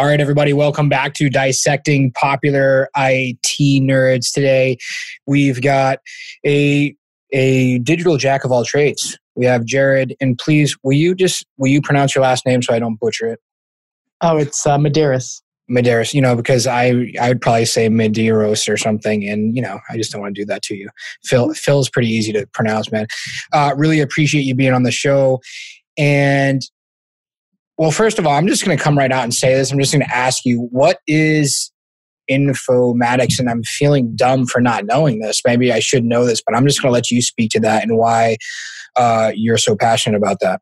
All 0.00 0.06
right, 0.06 0.18
everybody, 0.18 0.54
welcome 0.54 0.88
back 0.88 1.12
to 1.16 1.28
Dissecting 1.28 2.12
Popular 2.12 2.88
IT 2.96 3.82
Nerds. 3.82 4.32
Today, 4.32 4.78
we've 5.26 5.60
got 5.60 5.98
a 6.46 6.96
a 7.34 7.80
digital 7.80 8.16
jack 8.16 8.42
of 8.42 8.50
all 8.50 8.64
trades. 8.64 9.18
We 9.34 9.44
have 9.44 9.66
Jared, 9.66 10.16
and 10.18 10.38
please, 10.38 10.74
will 10.82 10.94
you 10.94 11.14
just 11.14 11.44
will 11.58 11.68
you 11.68 11.82
pronounce 11.82 12.14
your 12.14 12.22
last 12.22 12.46
name 12.46 12.62
so 12.62 12.72
I 12.72 12.78
don't 12.78 12.98
butcher 12.98 13.26
it? 13.26 13.40
Oh, 14.22 14.38
it's 14.38 14.66
uh, 14.66 14.78
Medeiros. 14.78 15.42
Medeiros, 15.70 16.14
you 16.14 16.22
know, 16.22 16.34
because 16.34 16.66
I 16.66 17.12
I 17.20 17.28
would 17.28 17.42
probably 17.42 17.66
say 17.66 17.90
Medeiros 17.90 18.72
or 18.72 18.78
something, 18.78 19.28
and 19.28 19.54
you 19.54 19.60
know, 19.60 19.80
I 19.90 19.98
just 19.98 20.12
don't 20.12 20.22
want 20.22 20.34
to 20.34 20.40
do 20.40 20.46
that 20.46 20.62
to 20.62 20.74
you. 20.74 20.88
Phil 21.24 21.52
Phil's 21.52 21.90
pretty 21.90 22.08
easy 22.08 22.32
to 22.32 22.46
pronounce, 22.54 22.90
man. 22.90 23.06
Uh, 23.52 23.74
really 23.76 24.00
appreciate 24.00 24.46
you 24.46 24.54
being 24.54 24.72
on 24.72 24.84
the 24.84 24.92
show, 24.92 25.42
and 25.98 26.62
well, 27.80 27.90
first 27.90 28.18
of 28.18 28.26
all, 28.26 28.34
I'm 28.34 28.46
just 28.46 28.62
going 28.62 28.76
to 28.76 28.84
come 28.84 28.98
right 28.98 29.10
out 29.10 29.24
and 29.24 29.32
say 29.32 29.54
this. 29.54 29.72
I'm 29.72 29.78
just 29.78 29.90
going 29.90 30.06
to 30.06 30.14
ask 30.14 30.44
you, 30.44 30.68
what 30.70 30.98
is 31.06 31.72
informatics? 32.30 33.38
And 33.38 33.48
I'm 33.48 33.62
feeling 33.62 34.14
dumb 34.14 34.44
for 34.44 34.60
not 34.60 34.84
knowing 34.84 35.20
this. 35.20 35.40
Maybe 35.46 35.72
I 35.72 35.78
should 35.78 36.04
know 36.04 36.26
this, 36.26 36.42
but 36.46 36.54
I'm 36.54 36.66
just 36.66 36.82
going 36.82 36.90
to 36.90 36.92
let 36.92 37.10
you 37.10 37.22
speak 37.22 37.50
to 37.52 37.60
that 37.60 37.82
and 37.82 37.96
why 37.96 38.36
uh, 38.96 39.32
you're 39.34 39.56
so 39.56 39.76
passionate 39.76 40.18
about 40.18 40.40
that. 40.40 40.60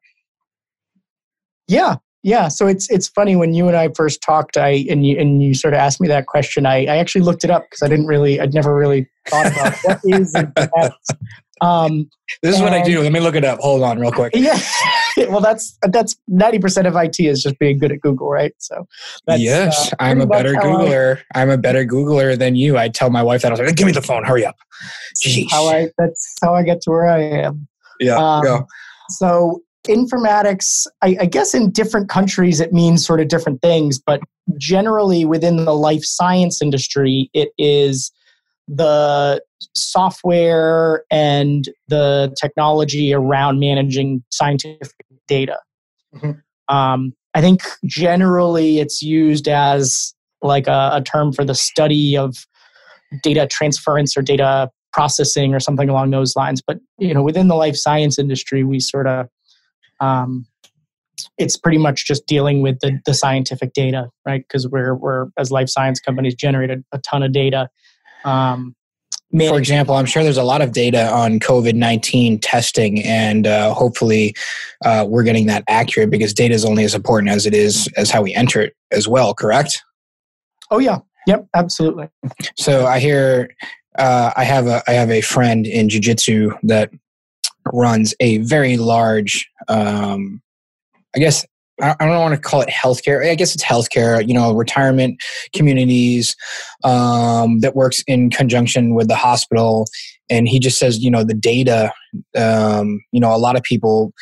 Yeah, 1.67 1.97
yeah, 2.23 2.47
so 2.47 2.69
it's 2.69 2.89
it's 2.89 3.09
funny 3.09 3.35
when 3.35 3.53
you 3.53 3.67
and 3.67 3.77
I 3.77 3.89
first 3.97 4.23
talked, 4.23 4.57
I 4.57 4.87
and 4.89 5.05
you 5.05 5.19
and 5.19 5.43
you 5.43 5.55
sort 5.55 5.75
of 5.75 5.81
asked 5.81 6.01
me 6.01 6.07
that 6.07 6.27
question. 6.27 6.67
I, 6.67 6.85
I 6.85 6.99
actually 6.99 7.23
looked 7.23 7.43
it 7.43 7.51
up 7.51 7.65
because 7.65 7.83
I 7.83 7.89
didn't 7.89 8.07
really, 8.07 8.41
I'd 8.41 8.55
never 8.55 8.75
really 8.77 9.11
thought 9.27 9.47
about 9.47 9.77
what 9.83 10.01
is 10.05 10.35
Um, 11.61 12.09
this 12.43 12.55
is 12.55 12.61
and, 12.61 12.71
what 12.71 12.73
I 12.73 12.83
do. 12.83 13.03
Let 13.03 13.13
me 13.13 13.21
look 13.21 13.35
it 13.35 13.45
up. 13.45 13.59
Hold 13.61 13.83
on, 13.83 13.99
real 13.99 14.13
quick. 14.13 14.33
Yeah, 14.39 14.59
well, 15.29 15.41
that's 15.41 15.77
that's 15.83 16.17
ninety 16.27 16.59
percent 16.59 16.87
of 16.87 16.97
IT 16.97 17.21
is 17.21 17.43
just 17.43 17.59
being 17.59 17.79
good 17.79 17.93
at 17.93 18.01
Google, 18.01 18.31
right? 18.31 18.53
So, 18.59 18.87
yes, 19.29 19.93
uh, 19.93 19.97
I'm 20.01 20.21
a 20.21 20.27
better 20.27 20.55
Googler. 20.55 21.21
I, 21.35 21.43
am 21.43 21.51
a 21.51 21.59
better 21.59 21.85
Googler 21.85 22.39
than 22.39 22.57
you. 22.57 22.77
I 22.79 22.89
tell 22.89 23.11
my 23.11 23.23
wife 23.23 23.43
that 23.43 23.49
I 23.49 23.51
was 23.53 23.61
like, 23.61 23.77
"Give 23.77 23.87
me 23.87 23.93
the 23.93 24.03
phone, 24.03 24.25
hurry 24.25 24.45
up." 24.45 24.57
Jeez. 25.17 25.51
How 25.51 25.67
I 25.67 25.91
that's 25.99 26.35
how 26.43 26.55
I 26.55 26.63
get 26.63 26.81
to 26.83 26.91
where 26.91 27.09
I 27.09 27.23
am. 27.23 27.69
Yeah. 28.01 28.17
Um. 28.17 28.67
So 29.11 29.63
informatics, 29.87 30.87
I, 31.03 31.17
I, 31.21 31.27
guess 31.27 31.55
in 31.55 31.71
different 31.71 32.09
countries 32.11 32.61
it 32.61 32.73
means 32.73 33.07
sort 33.07 33.21
of 33.21 33.29
different 33.29 33.63
things, 33.63 33.99
but 33.99 34.21
generally 34.59 35.25
within 35.25 35.65
the 35.65 35.75
life 35.75 36.05
science 36.05 36.61
industry, 36.61 37.31
it 37.33 37.51
is 37.59 38.13
the 38.67 39.43
software 39.75 41.05
and 41.11 41.69
the 41.89 42.35
technology 42.41 43.13
around 43.13 43.59
managing 43.59 44.23
scientific 44.31 44.93
data. 45.27 45.59
Mm-hmm. 46.15 46.75
Um, 46.75 47.13
I 47.35 47.41
think 47.41 47.63
generally 47.85 48.79
it's 48.79 49.03
used 49.03 49.49
as 49.49 50.15
like 50.43 50.67
a, 50.67 50.91
a 50.95 51.03
term 51.03 51.33
for 51.33 51.45
the 51.45 51.55
study 51.55 52.17
of 52.17 52.37
data 53.23 53.47
transference 53.47 54.17
or 54.17 54.23
data 54.23 54.71
processing 54.93 55.55
or 55.55 55.61
something 55.61 55.89
along 55.89 56.11
those 56.11 56.37
lines. 56.37 56.63
But 56.67 56.79
you 56.99 57.15
know, 57.15 57.23
within 57.23 57.49
the 57.49 57.55
life 57.55 57.77
science 57.77 58.19
industry, 58.19 58.65
we 58.65 58.81
sort 58.81 59.07
of 59.07 59.29
um, 60.01 60.47
it's 61.37 61.57
pretty 61.57 61.79
much 61.79 62.07
just 62.07 62.27
dealing 62.27 62.63
with 62.63 62.79
the, 62.81 63.01
the 63.05 63.15
scientific 63.15 63.73
data, 63.73 64.09
right? 64.27 64.43
Because 64.47 64.69
we're 64.69 64.95
we're 64.95 65.27
as 65.39 65.51
life 65.51 65.69
science 65.69 66.01
companies 66.01 66.35
generated 66.35 66.85
a 66.93 66.99
ton 66.99 67.23
of 67.23 67.33
data. 67.33 67.69
Um, 68.25 68.75
For 69.37 69.59
example, 69.59 69.95
I'm 69.95 70.07
sure 70.07 70.23
there's 70.23 70.39
a 70.39 70.43
lot 70.43 70.63
of 70.63 70.73
data 70.73 71.11
on 71.13 71.39
COVID 71.39 71.75
19 71.75 72.39
testing, 72.39 73.03
and 73.05 73.47
uh, 73.47 73.75
hopefully 73.75 74.35
uh, 74.85 75.05
we're 75.07 75.23
getting 75.23 75.47
that 75.47 75.65
accurate 75.69 76.11
because 76.11 76.33
data 76.33 76.55
is 76.55 76.65
only 76.65 76.85
as 76.85 76.95
important 76.95 77.31
as 77.31 77.45
it 77.45 77.53
is 77.53 77.89
as 77.99 78.11
how 78.11 78.23
we 78.23 78.35
enter 78.35 78.63
it 78.63 78.75
as 78.91 79.07
well, 79.07 79.35
correct? 79.35 79.83
Oh, 80.71 80.79
yeah. 80.79 81.01
Yep, 81.27 81.47
absolutely. 81.55 82.09
So 82.57 82.87
I 82.87 83.01
hear 83.01 83.51
uh, 83.99 84.33
I 84.35 84.45
have 84.45 84.67
a 84.67 84.83
I 84.89 84.93
have 84.93 85.11
a 85.11 85.21
friend 85.21 85.67
in 85.67 85.91
jiu-jitsu 85.91 86.53
that 86.63 86.91
runs 87.71 88.15
a 88.21 88.39
very 88.39 88.79
large, 88.79 89.47
um, 89.69 90.41
I 91.15 91.19
guess, 91.19 91.45
I 91.81 91.95
don't 92.01 92.19
want 92.19 92.35
to 92.35 92.41
call 92.41 92.61
it 92.61 92.69
healthcare. 92.69 93.29
I 93.29 93.35
guess 93.35 93.55
it's 93.55 93.65
healthcare, 93.65 94.27
you 94.27 94.35
know, 94.35 94.53
retirement 94.53 95.23
communities 95.55 96.35
um, 96.83 97.61
that 97.61 97.77
works 97.77 98.03
in 98.07 98.31
conjunction 98.31 98.95
with 98.95 99.09
the 99.09 99.15
hospital. 99.15 99.87
And 100.29 100.49
he 100.49 100.59
just 100.59 100.79
says, 100.79 100.99
you 100.99 101.11
know, 101.11 101.23
the 101.23 101.35
data, 101.35 101.93
um, 102.37 103.01
you 103.13 103.21
know, 103.21 103.35
a 103.35 103.39
lot 103.39 103.57
of 103.57 103.63
people 103.63 104.13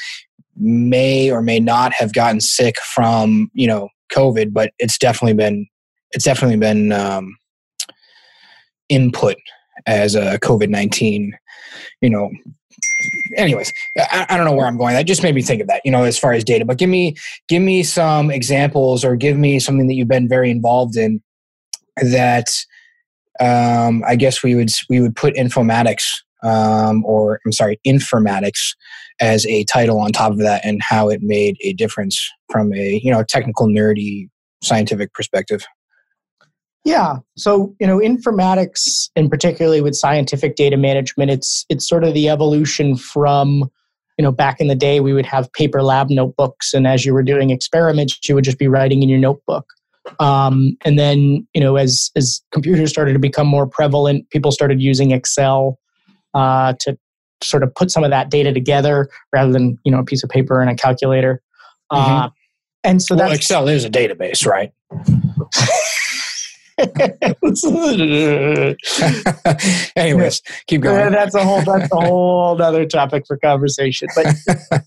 may 0.57 1.31
or 1.31 1.43
may 1.43 1.59
not 1.59 1.93
have 1.95 2.13
gotten 2.13 2.41
sick 2.41 2.77
from, 2.95 3.51
you 3.55 3.67
know, 3.67 3.89
COVID, 4.13 4.53
but 4.53 4.73
it's 4.79 4.99
definitely 4.99 5.35
been, 5.35 5.67
it's 6.13 6.25
definitely 6.25 6.59
been 6.59 6.93
um, 6.93 7.37
input 8.89 9.37
as 9.87 10.15
a 10.15 10.39
COVID 10.41 10.69
19, 10.69 11.37
you 12.01 12.11
know, 12.11 12.31
anyways, 13.37 13.73
I, 13.99 14.27
I, 14.29 14.37
don't 14.37 14.47
know 14.47 14.55
where 14.55 14.67
I'm 14.67 14.77
going. 14.77 14.95
That 14.95 15.07
just 15.07 15.23
made 15.23 15.35
me 15.35 15.43
think 15.43 15.63
of 15.63 15.69
that, 15.69 15.83
you 15.85 15.91
know, 15.91 16.05
as 16.05 16.19
far 16.19 16.33
as 16.33 16.45
data. 16.45 16.65
But 16.65 16.79
give 16.79 16.89
me 16.89 17.17
give 17.49 17.63
me 17.63 17.83
some 17.83 18.31
examples 18.31 19.05
or 19.05 19.17
give 19.17 19.37
me 19.37 19.59
something 19.59 19.87
that 19.87 19.95
you've 19.95 20.09
been 20.09 20.29
very 20.29 20.51
involved 20.51 20.97
in 20.97 21.23
that 21.97 22.49
um, 23.41 24.03
I 24.07 24.17
guess 24.17 24.43
we 24.43 24.55
would 24.55 24.71
we 24.89 25.01
would 25.01 25.17
put 25.17 25.35
informatics 25.35 26.05
um, 26.43 27.05
or 27.05 27.41
I'm 27.45 27.53
sorry, 27.53 27.81
informatics 27.87 28.75
as 29.21 29.47
a 29.47 29.65
title 29.65 29.99
on 29.99 30.13
top 30.13 30.33
of 30.33 30.39
that 30.39 30.65
and 30.65 30.83
how 30.83 31.09
it 31.09 31.23
made 31.23 31.57
a 31.63 31.73
difference 31.73 32.31
from 32.51 32.73
a 32.73 33.01
you 33.03 33.11
know 33.11 33.23
technical 33.23 33.67
nerdy 33.67 34.29
scientific 34.63 35.13
perspective. 35.13 35.65
Yeah. 36.87 37.17
So, 37.37 37.75
you 37.81 37.87
know, 37.87 37.99
informatics 37.99 39.11
and 39.17 39.29
particularly 39.29 39.81
with 39.81 39.97
scientific 39.97 40.55
data 40.55 40.77
management, 40.77 41.33
it's 41.33 41.67
it's 41.69 41.87
sort 41.87 42.05
of 42.05 42.15
the 42.15 42.29
evolution 42.29 42.97
from, 42.97 43.69
you 44.17 44.23
know, 44.23 44.31
back 44.31 44.61
in 44.61 44.69
the 44.69 44.77
day 44.77 45.01
we 45.01 45.13
would 45.13 45.27
have 45.27 45.53
paper 45.53 45.83
lab 45.83 46.11
notebooks 46.11 46.73
and 46.73 46.87
as 46.87 47.05
you 47.05 47.13
were 47.13 47.25
doing 47.25 47.51
experiments, 47.51 48.17
you 48.29 48.37
would 48.37 48.45
just 48.45 48.57
be 48.59 48.69
writing 48.69 49.03
in 49.03 49.09
your 49.09 49.19
notebook. 49.19 49.67
Um, 50.21 50.77
and 50.85 50.97
then, 50.97 51.45
you 51.55 51.61
know, 51.61 51.75
as 51.75 52.13
as 52.15 52.41
computers 52.53 52.91
started 52.91 53.15
to 53.15 53.19
become 53.19 53.49
more 53.49 53.67
prevalent, 53.67 54.31
people 54.31 54.53
started 54.53 54.81
using 54.81 55.11
Excel 55.11 55.81
uh, 56.35 56.75
to 56.81 56.97
sort 57.43 57.65
of 57.65 57.75
put 57.75 57.91
some 57.91 58.05
of 58.05 58.11
that 58.11 58.31
data 58.31 58.53
together 58.53 59.09
rather 59.33 59.51
than, 59.51 59.77
you 59.85 59.91
know, 59.91 59.99
a 59.99 60.05
piece 60.05 60.23
of 60.23 60.31
paper 60.31 60.61
and 60.61 60.71
a 60.71 60.77
calculator. 60.77 61.43
Mm-hmm. 61.93 62.13
Uh, 62.13 62.29
and 62.85 63.03
so 63.03 63.17
well, 63.17 63.33
Excel 63.33 63.67
is 63.67 63.85
a 63.85 63.91
database, 63.91 64.47
right? 64.47 64.71
Anyways, 69.97 70.43
keep 70.67 70.83
going. 70.83 71.13
That's 71.13 71.35
a 71.35 71.43
whole 71.43 71.63
that's 71.63 71.91
a 71.91 71.97
whole 71.97 72.61
other 72.61 72.85
topic 72.85 73.25
for 73.27 73.39
conversation. 73.39 74.09
But 74.15 74.35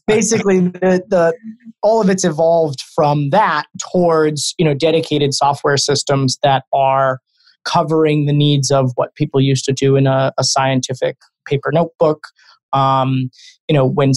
basically, 0.07 0.59
the, 0.59 1.03
the 1.07 1.33
all 1.81 2.01
of 2.01 2.09
it's 2.09 2.23
evolved 2.23 2.81
from 2.81 3.31
that 3.31 3.66
towards 3.91 4.53
you 4.57 4.66
know 4.66 4.75
dedicated 4.75 5.33
software 5.33 5.77
systems 5.77 6.38
that 6.44 6.66
are 6.73 7.19
covering 7.66 8.25
the 8.25 8.33
needs 8.33 8.71
of 8.71 8.91
what 8.95 9.13
people 9.16 9.41
used 9.41 9.66
to 9.66 9.73
do 9.73 9.95
in 9.95 10.07
a, 10.07 10.31
a 10.38 10.44
scientific 10.44 11.17
paper 11.45 11.71
notebook. 11.71 12.23
Um, 12.71 13.29
you 13.67 13.73
know, 13.73 13.85
when 13.85 14.13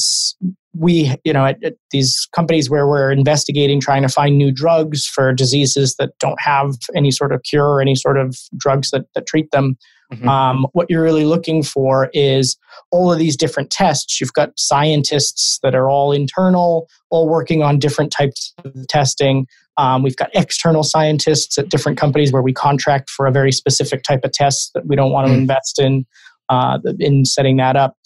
we, 0.74 1.14
you 1.24 1.32
know, 1.32 1.44
at, 1.44 1.62
at, 1.62 1.74
these 1.90 2.26
companies 2.34 2.70
where 2.70 2.86
we're 2.86 3.12
investigating, 3.12 3.80
trying 3.80 4.02
to 4.02 4.08
find 4.08 4.38
new 4.38 4.50
drugs 4.50 5.06
for 5.06 5.32
diseases 5.32 5.96
that 5.96 6.10
don't 6.18 6.40
have 6.40 6.74
any 6.96 7.10
sort 7.10 7.32
of 7.32 7.42
cure 7.42 7.68
or 7.68 7.80
any 7.80 7.94
sort 7.94 8.16
of 8.16 8.36
drugs 8.56 8.90
that, 8.90 9.04
that 9.14 9.26
treat 9.26 9.50
them, 9.50 9.76
mm-hmm. 10.12 10.26
um, 10.26 10.66
what 10.72 10.86
you're 10.88 11.02
really 11.02 11.24
looking 11.24 11.62
for 11.62 12.08
is 12.14 12.56
all 12.90 13.12
of 13.12 13.18
these 13.18 13.36
different 13.36 13.70
tests. 13.70 14.20
You've 14.20 14.32
got 14.32 14.58
scientists 14.58 15.58
that 15.62 15.74
are 15.74 15.90
all 15.90 16.12
internal, 16.12 16.88
all 17.10 17.28
working 17.28 17.62
on 17.62 17.78
different 17.78 18.10
types 18.10 18.54
of 18.64 18.74
testing. 18.88 19.46
Um, 19.76 20.02
we've 20.02 20.16
got 20.16 20.30
external 20.34 20.82
scientists 20.82 21.58
at 21.58 21.68
different 21.68 21.98
companies 21.98 22.32
where 22.32 22.42
we 22.42 22.52
contract 22.52 23.10
for 23.10 23.26
a 23.26 23.32
very 23.32 23.52
specific 23.52 24.02
type 24.02 24.24
of 24.24 24.32
test 24.32 24.72
that 24.74 24.86
we 24.86 24.96
don't 24.96 25.12
want 25.12 25.26
to 25.26 25.32
mm-hmm. 25.32 25.42
invest 25.42 25.78
in 25.78 26.06
uh, 26.52 26.78
in 26.98 27.24
setting 27.24 27.56
that 27.56 27.76
up. 27.76 27.96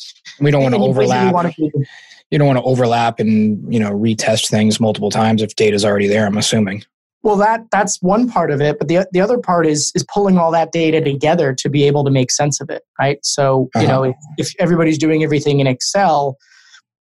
We 0.41 0.51
don't 0.51 0.63
want 0.63 0.75
to 0.75 0.81
overlap 0.81 1.57
you 2.31 2.39
don't 2.39 2.47
want 2.47 2.59
to 2.59 2.65
overlap 2.65 3.21
and 3.21 3.73
you 3.73 3.79
know 3.79 3.91
retest 3.91 4.49
things 4.49 4.81
multiple 4.81 5.11
times 5.11 5.43
if 5.43 5.55
data's 5.57 5.85
already 5.85 6.09
there 6.09 6.27
i'm 6.27 6.37
assuming 6.37 6.83
well 7.23 7.37
that 7.37 7.61
that's 7.71 8.01
one 8.03 8.29
part 8.29 8.51
of 8.51 8.61
it 8.61 8.79
but 8.79 8.89
the, 8.89 9.07
the 9.13 9.21
other 9.21 9.39
part 9.39 9.67
is 9.67 9.93
is 9.95 10.05
pulling 10.13 10.39
all 10.39 10.51
that 10.51 10.73
data 10.73 11.01
together 11.01 11.55
to 11.55 11.69
be 11.69 11.85
able 11.85 12.05
to 12.05 12.11
make 12.11 12.31
sense 12.31 12.61
of 12.61 12.69
it 12.71 12.83
right 12.99 13.19
so 13.23 13.69
you 13.75 13.83
uh-huh. 13.83 13.93
know 13.93 14.03
if, 14.05 14.17
if, 14.39 14.53
everybody's 14.59 14.99
doing 14.99 15.23
everything 15.23 15.61
in 15.61 15.67
excel 15.67 16.37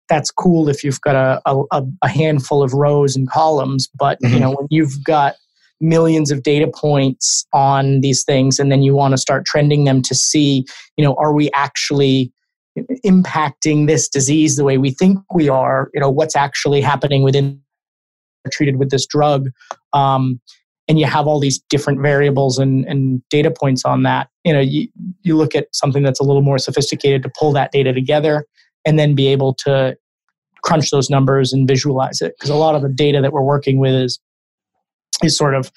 that's 0.09 0.31
cool 0.31 0.69
if 0.69 0.85
you've 0.85 1.01
got 1.01 1.15
a, 1.15 1.41
a, 1.73 1.83
a 2.03 2.09
handful 2.09 2.63
of 2.63 2.75
rows 2.75 3.17
and 3.17 3.31
columns 3.31 3.89
but 3.99 4.19
mm-hmm. 4.21 4.35
you 4.35 4.41
know 4.41 4.51
when 4.51 4.67
you've 4.71 5.03
got 5.05 5.37
millions 5.81 6.31
of 6.31 6.43
data 6.43 6.71
points 6.73 7.47
on 7.53 8.01
these 8.01 8.25
things 8.25 8.59
and 8.59 8.71
then 8.71 8.83
you 8.83 8.95
want 8.95 9.13
to 9.13 9.19
start 9.19 9.45
trending 9.45 9.85
them 9.85 10.01
to 10.03 10.15
see 10.15 10.65
you 10.97 11.05
know 11.05 11.15
are 11.19 11.33
we 11.33 11.51
actually 11.53 12.33
impacting 13.05 13.87
this 13.87 14.09
disease 14.09 14.57
the 14.57 14.65
way 14.65 14.79
we 14.79 14.91
think 14.91 15.19
we 15.33 15.49
are? 15.49 15.91
You 15.95 16.01
know 16.01 16.11
what's 16.11 16.37
actually 16.37 16.81
happening 16.81 17.23
within 17.23 17.61
treated 18.51 18.77
with 18.77 18.91
this 18.91 19.07
drug? 19.07 19.49
Um, 19.93 20.41
and 20.87 20.99
you 20.99 21.07
have 21.07 21.27
all 21.27 21.41
these 21.41 21.61
different 21.71 22.03
variables 22.03 22.59
and, 22.59 22.85
and 22.85 23.23
data 23.31 23.51
points 23.51 23.85
on 23.85 24.03
that. 24.03 24.29
You 24.45 24.53
know 24.53 24.61
you, 24.61 24.89
you 25.23 25.37
look 25.37 25.55
at 25.55 25.69
something 25.73 26.03
that's 26.03 26.21
a 26.21 26.25
little 26.25 26.43
more 26.43 26.59
sophisticated 26.59 27.23
to 27.23 27.31
pull 27.39 27.53
that 27.53 27.73
data 27.73 27.93
together 27.93 28.47
and 28.85 28.99
then 28.99 29.15
be 29.15 29.29
able 29.29 29.55
to 29.55 29.97
crunch 30.63 30.91
those 30.91 31.11
numbers 31.11 31.53
and 31.53 31.69
visualize 31.69 32.23
it 32.23 32.35
because 32.39 32.51
a 32.51 32.55
lot 32.55 32.75
of 32.75 32.83
the 32.83 32.89
data 32.89 33.21
that 33.21 33.33
we're 33.33 33.43
working 33.43 33.79
with 33.79 33.95
is 33.95 34.19
is 35.23 35.37
sort 35.37 35.55
of 35.55 35.71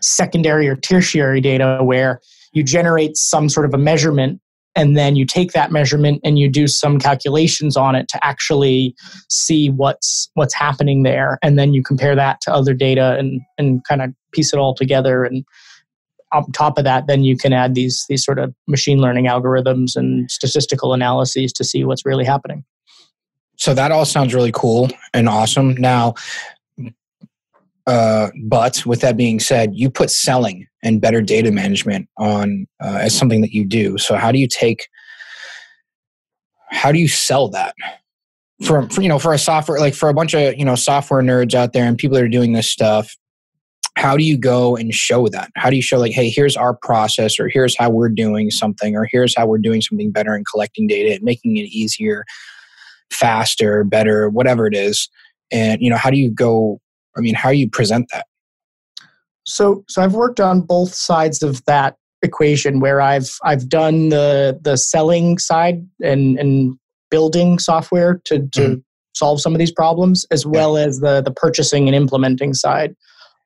secondary 0.00 0.68
or 0.68 0.76
tertiary 0.76 1.40
data 1.40 1.78
where 1.82 2.20
you 2.52 2.62
generate 2.62 3.16
some 3.16 3.48
sort 3.48 3.66
of 3.66 3.74
a 3.74 3.78
measurement 3.78 4.40
and 4.76 4.96
then 4.96 5.16
you 5.16 5.24
take 5.24 5.52
that 5.52 5.70
measurement 5.70 6.20
and 6.24 6.38
you 6.38 6.48
do 6.48 6.66
some 6.66 6.98
calculations 6.98 7.76
on 7.76 7.94
it 7.94 8.08
to 8.08 8.24
actually 8.24 8.94
see 9.28 9.70
what's 9.70 10.30
what's 10.34 10.54
happening 10.54 11.04
there. 11.04 11.38
And 11.42 11.58
then 11.58 11.74
you 11.74 11.82
compare 11.82 12.16
that 12.16 12.40
to 12.42 12.52
other 12.52 12.74
data 12.74 13.16
and 13.18 13.40
and 13.56 13.84
kind 13.84 14.02
of 14.02 14.10
piece 14.32 14.52
it 14.52 14.58
all 14.58 14.74
together. 14.74 15.24
And 15.24 15.44
on 16.32 16.50
top 16.50 16.78
of 16.78 16.84
that 16.84 17.06
then 17.06 17.22
you 17.22 17.36
can 17.36 17.52
add 17.52 17.74
these 17.74 18.04
these 18.08 18.24
sort 18.24 18.38
of 18.38 18.52
machine 18.66 18.98
learning 18.98 19.26
algorithms 19.26 19.94
and 19.94 20.28
statistical 20.30 20.92
analyses 20.92 21.52
to 21.52 21.64
see 21.64 21.84
what's 21.84 22.04
really 22.04 22.24
happening. 22.24 22.64
So 23.56 23.72
that 23.74 23.92
all 23.92 24.04
sounds 24.04 24.34
really 24.34 24.52
cool 24.52 24.90
and 25.12 25.28
awesome. 25.28 25.74
Now 25.76 26.14
uh, 27.86 28.30
but 28.44 28.84
with 28.86 29.00
that 29.00 29.16
being 29.16 29.38
said, 29.40 29.72
you 29.74 29.90
put 29.90 30.10
selling 30.10 30.66
and 30.82 31.00
better 31.00 31.20
data 31.20 31.50
management 31.50 32.08
on 32.18 32.66
uh, 32.82 32.98
as 33.00 33.16
something 33.16 33.40
that 33.42 33.52
you 33.52 33.64
do. 33.64 33.98
So 33.98 34.16
how 34.16 34.32
do 34.32 34.38
you 34.38 34.48
take? 34.48 34.88
How 36.70 36.92
do 36.92 36.98
you 36.98 37.08
sell 37.08 37.48
that? 37.50 37.74
For, 38.64 38.88
for 38.88 39.02
you 39.02 39.08
know 39.08 39.18
for 39.18 39.32
a 39.32 39.38
software 39.38 39.80
like 39.80 39.94
for 39.94 40.08
a 40.08 40.14
bunch 40.14 40.32
of 40.32 40.56
you 40.56 40.64
know 40.64 40.76
software 40.76 41.22
nerds 41.22 41.54
out 41.54 41.72
there 41.72 41.86
and 41.86 41.98
people 41.98 42.14
that 42.14 42.22
are 42.22 42.28
doing 42.28 42.52
this 42.52 42.70
stuff 42.70 43.16
how 43.96 44.16
do 44.16 44.24
you 44.24 44.38
go 44.38 44.76
and 44.76 44.94
show 44.94 45.26
that 45.28 45.50
how 45.56 45.70
do 45.70 45.76
you 45.76 45.82
show 45.82 45.98
like 45.98 46.12
hey 46.12 46.30
here's 46.30 46.56
our 46.56 46.72
process 46.72 47.38
or 47.40 47.48
here's 47.48 47.76
how 47.76 47.90
we're 47.90 48.08
doing 48.08 48.50
something 48.50 48.94
or 48.94 49.08
here's 49.10 49.34
how 49.36 49.44
we're 49.44 49.58
doing 49.58 49.80
something 49.80 50.12
better 50.12 50.34
and 50.34 50.46
collecting 50.46 50.86
data 50.86 51.14
and 51.14 51.22
making 51.24 51.56
it 51.56 51.62
easier 51.62 52.24
faster 53.10 53.82
better 53.82 54.30
whatever 54.30 54.68
it 54.68 54.74
is 54.74 55.08
and 55.50 55.82
you 55.82 55.90
know 55.90 55.96
how 55.96 56.08
do 56.08 56.16
you 56.16 56.30
go 56.30 56.80
I 57.16 57.20
mean, 57.20 57.34
how 57.34 57.50
you 57.50 57.68
present 57.68 58.08
that? 58.12 58.26
So, 59.44 59.84
so 59.88 60.02
I've 60.02 60.14
worked 60.14 60.40
on 60.40 60.62
both 60.62 60.94
sides 60.94 61.42
of 61.42 61.64
that 61.66 61.96
equation 62.22 62.80
where 62.80 63.00
I've 63.00 63.38
I've 63.44 63.68
done 63.68 64.08
the 64.08 64.58
the 64.62 64.76
selling 64.76 65.38
side 65.38 65.86
and 66.02 66.38
and 66.38 66.76
building 67.10 67.58
software 67.58 68.20
to 68.24 68.38
to 68.38 68.60
mm-hmm. 68.60 68.74
solve 69.14 69.40
some 69.40 69.52
of 69.52 69.58
these 69.58 69.72
problems, 69.72 70.26
as 70.30 70.46
well 70.46 70.78
yeah. 70.78 70.86
as 70.86 71.00
the 71.00 71.20
the 71.20 71.30
purchasing 71.30 71.86
and 71.86 71.94
implementing 71.94 72.54
side. 72.54 72.96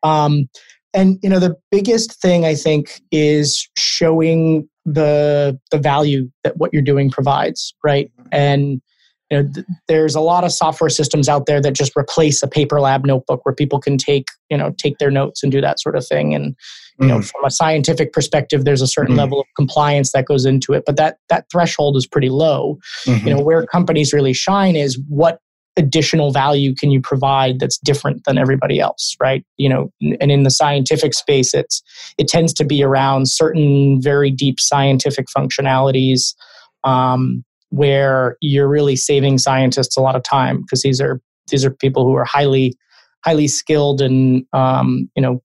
Um, 0.02 0.48
and 0.94 1.18
you 1.22 1.28
know, 1.28 1.40
the 1.40 1.56
biggest 1.70 2.20
thing 2.20 2.44
I 2.44 2.54
think 2.54 3.02
is 3.10 3.68
showing 3.76 4.68
the 4.84 5.58
the 5.70 5.78
value 5.78 6.30
that 6.44 6.56
what 6.56 6.72
you're 6.72 6.82
doing 6.82 7.10
provides, 7.10 7.74
right? 7.84 8.10
And 8.32 8.80
you 9.30 9.42
know, 9.42 9.48
th- 9.52 9.66
there's 9.88 10.14
a 10.14 10.20
lot 10.20 10.44
of 10.44 10.52
software 10.52 10.88
systems 10.88 11.28
out 11.28 11.46
there 11.46 11.60
that 11.60 11.74
just 11.74 11.96
replace 11.96 12.42
a 12.42 12.48
paper 12.48 12.80
lab 12.80 13.04
notebook 13.04 13.44
where 13.44 13.54
people 13.54 13.78
can 13.78 13.98
take, 13.98 14.28
you 14.50 14.56
know, 14.56 14.74
take 14.78 14.98
their 14.98 15.10
notes 15.10 15.42
and 15.42 15.52
do 15.52 15.60
that 15.60 15.80
sort 15.80 15.96
of 15.96 16.06
thing. 16.06 16.34
And 16.34 16.56
you 16.98 17.06
mm. 17.06 17.08
know, 17.08 17.22
from 17.22 17.44
a 17.44 17.50
scientific 17.50 18.12
perspective, 18.12 18.64
there's 18.64 18.82
a 18.82 18.86
certain 18.86 19.14
mm. 19.14 19.18
level 19.18 19.40
of 19.40 19.46
compliance 19.56 20.12
that 20.12 20.24
goes 20.24 20.46
into 20.46 20.72
it, 20.72 20.84
but 20.86 20.96
that 20.96 21.18
that 21.28 21.46
threshold 21.52 21.96
is 21.96 22.06
pretty 22.06 22.30
low. 22.30 22.78
Mm-hmm. 23.04 23.28
You 23.28 23.34
know, 23.34 23.42
where 23.42 23.66
companies 23.66 24.12
really 24.12 24.32
shine 24.32 24.76
is 24.76 24.98
what 25.08 25.40
additional 25.76 26.32
value 26.32 26.74
can 26.74 26.90
you 26.90 27.00
provide 27.00 27.60
that's 27.60 27.78
different 27.78 28.24
than 28.24 28.36
everybody 28.36 28.80
else 28.80 29.14
right 29.20 29.44
you 29.58 29.68
know 29.68 29.92
and 30.20 30.32
in 30.32 30.42
the 30.42 30.50
scientific 30.50 31.14
space 31.14 31.54
it's 31.54 31.82
it 32.18 32.26
tends 32.26 32.52
to 32.52 32.64
be 32.64 32.82
around 32.82 33.28
certain 33.28 34.02
very 34.02 34.28
deep 34.28 34.58
scientific 34.58 35.26
functionalities 35.28 36.34
um, 36.82 37.44
where 37.70 38.36
you're 38.40 38.68
really 38.68 38.96
saving 38.96 39.38
scientists 39.38 39.96
a 39.96 40.00
lot 40.00 40.16
of 40.16 40.22
time 40.22 40.62
because 40.62 40.82
these 40.82 41.00
are 41.00 41.20
these 41.50 41.64
are 41.64 41.70
people 41.70 42.04
who 42.04 42.14
are 42.14 42.24
highly 42.24 42.76
highly 43.24 43.48
skilled 43.48 44.00
and 44.00 44.44
um, 44.52 45.10
you 45.14 45.22
know 45.22 45.42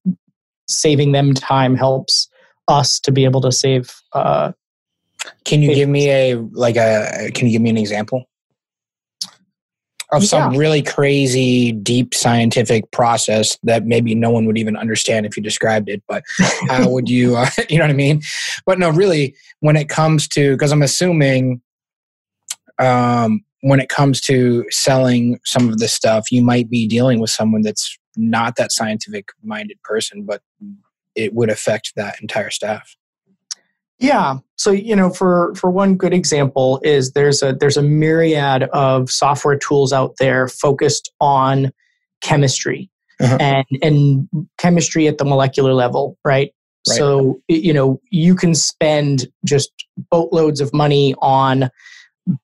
saving 0.67 1.11
them 1.11 1.33
time 1.33 1.75
helps 1.75 2.29
us 2.67 2.99
to 2.99 3.11
be 3.11 3.25
able 3.25 3.41
to 3.41 3.51
save 3.51 3.93
uh, 4.13 4.51
can 5.45 5.61
you 5.61 5.73
give 5.73 5.89
me 5.89 6.09
a 6.09 6.35
like 6.51 6.75
a 6.75 7.31
can 7.33 7.47
you 7.47 7.53
give 7.53 7.61
me 7.61 7.69
an 7.69 7.77
example? 7.77 8.23
Of 10.11 10.23
some 10.23 10.53
yeah. 10.53 10.59
really 10.59 10.83
crazy 10.83 11.71
deep 11.71 12.13
scientific 12.13 12.91
process 12.91 13.57
that 13.63 13.87
maybe 13.87 14.13
no 14.13 14.29
one 14.29 14.45
would 14.45 14.59
even 14.59 14.77
understand 14.77 15.25
if 15.25 15.35
you 15.35 15.41
described 15.41 15.89
it 15.89 16.03
but 16.07 16.23
how 16.67 16.87
would 16.87 17.09
you 17.09 17.35
uh, 17.35 17.49
you 17.69 17.79
know 17.79 17.85
what 17.85 17.91
i 17.91 17.95
mean? 17.95 18.21
But 18.65 18.77
no 18.77 18.89
really 18.89 19.35
when 19.61 19.75
it 19.75 19.89
comes 19.89 20.27
to 20.29 20.51
because 20.51 20.71
i'm 20.71 20.83
assuming 20.83 21.61
um, 22.83 23.43
when 23.61 23.79
it 23.79 23.89
comes 23.89 24.19
to 24.21 24.65
selling 24.69 25.39
some 25.45 25.69
of 25.69 25.77
this 25.79 25.93
stuff, 25.93 26.31
you 26.31 26.43
might 26.43 26.69
be 26.69 26.87
dealing 26.87 27.19
with 27.19 27.29
someone 27.29 27.61
that's 27.61 27.97
not 28.15 28.55
that 28.57 28.71
scientific 28.71 29.29
minded 29.41 29.81
person, 29.83 30.23
but 30.23 30.41
it 31.15 31.33
would 31.33 31.49
affect 31.49 31.93
that 31.95 32.21
entire 32.21 32.49
staff. 32.49 32.95
Yeah. 33.99 34.39
So 34.57 34.71
you 34.71 34.95
know, 34.95 35.09
for 35.09 35.53
for 35.55 35.69
one 35.69 35.95
good 35.95 36.13
example 36.13 36.81
is 36.83 37.13
there's 37.13 37.41
a 37.41 37.53
there's 37.53 37.77
a 37.77 37.81
myriad 37.81 38.63
of 38.73 39.09
software 39.09 39.57
tools 39.57 39.93
out 39.93 40.15
there 40.19 40.47
focused 40.49 41.11
on 41.21 41.71
chemistry 42.21 42.89
uh-huh. 43.21 43.37
and 43.39 43.65
and 43.81 44.27
chemistry 44.57 45.07
at 45.07 45.19
the 45.19 45.25
molecular 45.25 45.73
level, 45.73 46.17
right? 46.25 46.53
right? 46.87 46.97
So 46.97 47.41
you 47.47 47.73
know, 47.73 48.01
you 48.09 48.35
can 48.35 48.55
spend 48.55 49.27
just 49.45 49.71
boatloads 50.11 50.59
of 50.59 50.73
money 50.73 51.15
on 51.21 51.69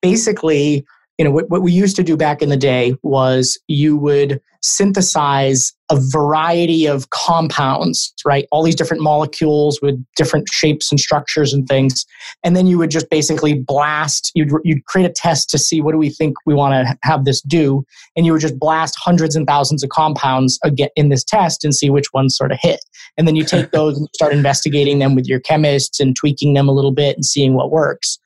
basically, 0.02 0.86
you 1.18 1.26
know, 1.26 1.32
what, 1.32 1.50
what 1.50 1.62
we 1.62 1.72
used 1.72 1.96
to 1.98 2.04
do 2.04 2.16
back 2.16 2.42
in 2.42 2.50
the 2.50 2.58
day 2.58 2.96
was 3.04 3.60
you 3.68 3.98
would 3.98 4.42
synthesize 4.62 5.74
a 5.90 5.98
variety 6.12 6.86
of 6.86 7.10
compounds, 7.10 8.14
right? 8.26 8.46
All 8.52 8.64
these 8.64 8.76
different 8.76 9.02
molecules 9.02 9.80
with 9.82 10.04
different 10.16 10.48
shapes 10.50 10.92
and 10.92 11.00
structures 11.00 11.54
and 11.54 11.68
things. 11.68 12.06
And 12.44 12.56
then 12.56 12.68
you 12.68 12.78
would 12.78 12.92
just 12.92 13.10
basically 13.10 13.54
blast, 13.54 14.32
you'd, 14.36 14.52
you'd 14.64 14.86
create 14.86 15.10
a 15.10 15.14
test 15.14 15.50
to 15.52 15.58
see 15.58 15.82
what 15.82 15.94
do 15.94 15.98
we 15.98 16.10
think 16.10 16.36
we 16.46 16.54
want 16.54 16.74
to 16.74 16.98
have 17.04 17.26
this 17.26 17.42
do. 17.42 17.84
And 18.16 18.26
you 18.26 18.34
would 18.34 18.42
just 18.42 18.60
blast 18.60 18.96
hundreds 19.00 19.36
and 19.36 19.48
thousands 19.48 19.84
of 19.84 19.90
compounds 19.90 20.60
again 20.64 20.90
in 20.96 21.10
this 21.10 21.24
test 21.24 21.64
and 21.64 21.74
see 21.74 21.90
which 21.90 22.14
ones 22.14 22.36
sort 22.36 22.52
of 22.52 22.60
hit. 22.62 22.80
And 23.18 23.28
then 23.28 23.36
you 23.36 23.46
take 23.46 23.72
those 23.72 23.98
and 23.98 24.08
start 24.14 24.34
investigating 24.34 25.00
them 25.00 25.16
with 25.16 25.26
your 25.26 25.40
chemists 25.40 26.00
and 26.00 26.16
tweaking 26.16 26.54
them 26.54 26.68
a 26.68 26.74
little 26.74 26.94
bit 26.94 27.16
and 27.16 27.26
seeing 27.26 27.54
what 27.54 27.72
works. 27.72 28.20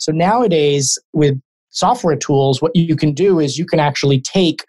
So 0.00 0.12
nowadays 0.12 0.98
with 1.12 1.40
software 1.70 2.16
tools, 2.16 2.60
what 2.60 2.74
you 2.74 2.96
can 2.96 3.12
do 3.12 3.38
is 3.38 3.58
you 3.58 3.66
can 3.66 3.78
actually 3.78 4.20
take, 4.20 4.64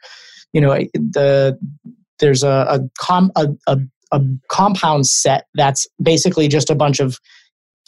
you 0.54 0.62
know, 0.62 0.78
the 0.94 1.58
there's 2.20 2.44
a 2.44 2.66
a, 2.70 2.80
com, 3.00 3.32
a, 3.36 3.48
a, 3.68 3.80
a 4.12 4.22
compound 4.50 5.08
set 5.08 5.48
that's 5.56 5.88
basically 6.02 6.48
just 6.48 6.70
a 6.70 6.76
bunch 6.76 7.00
of 7.00 7.18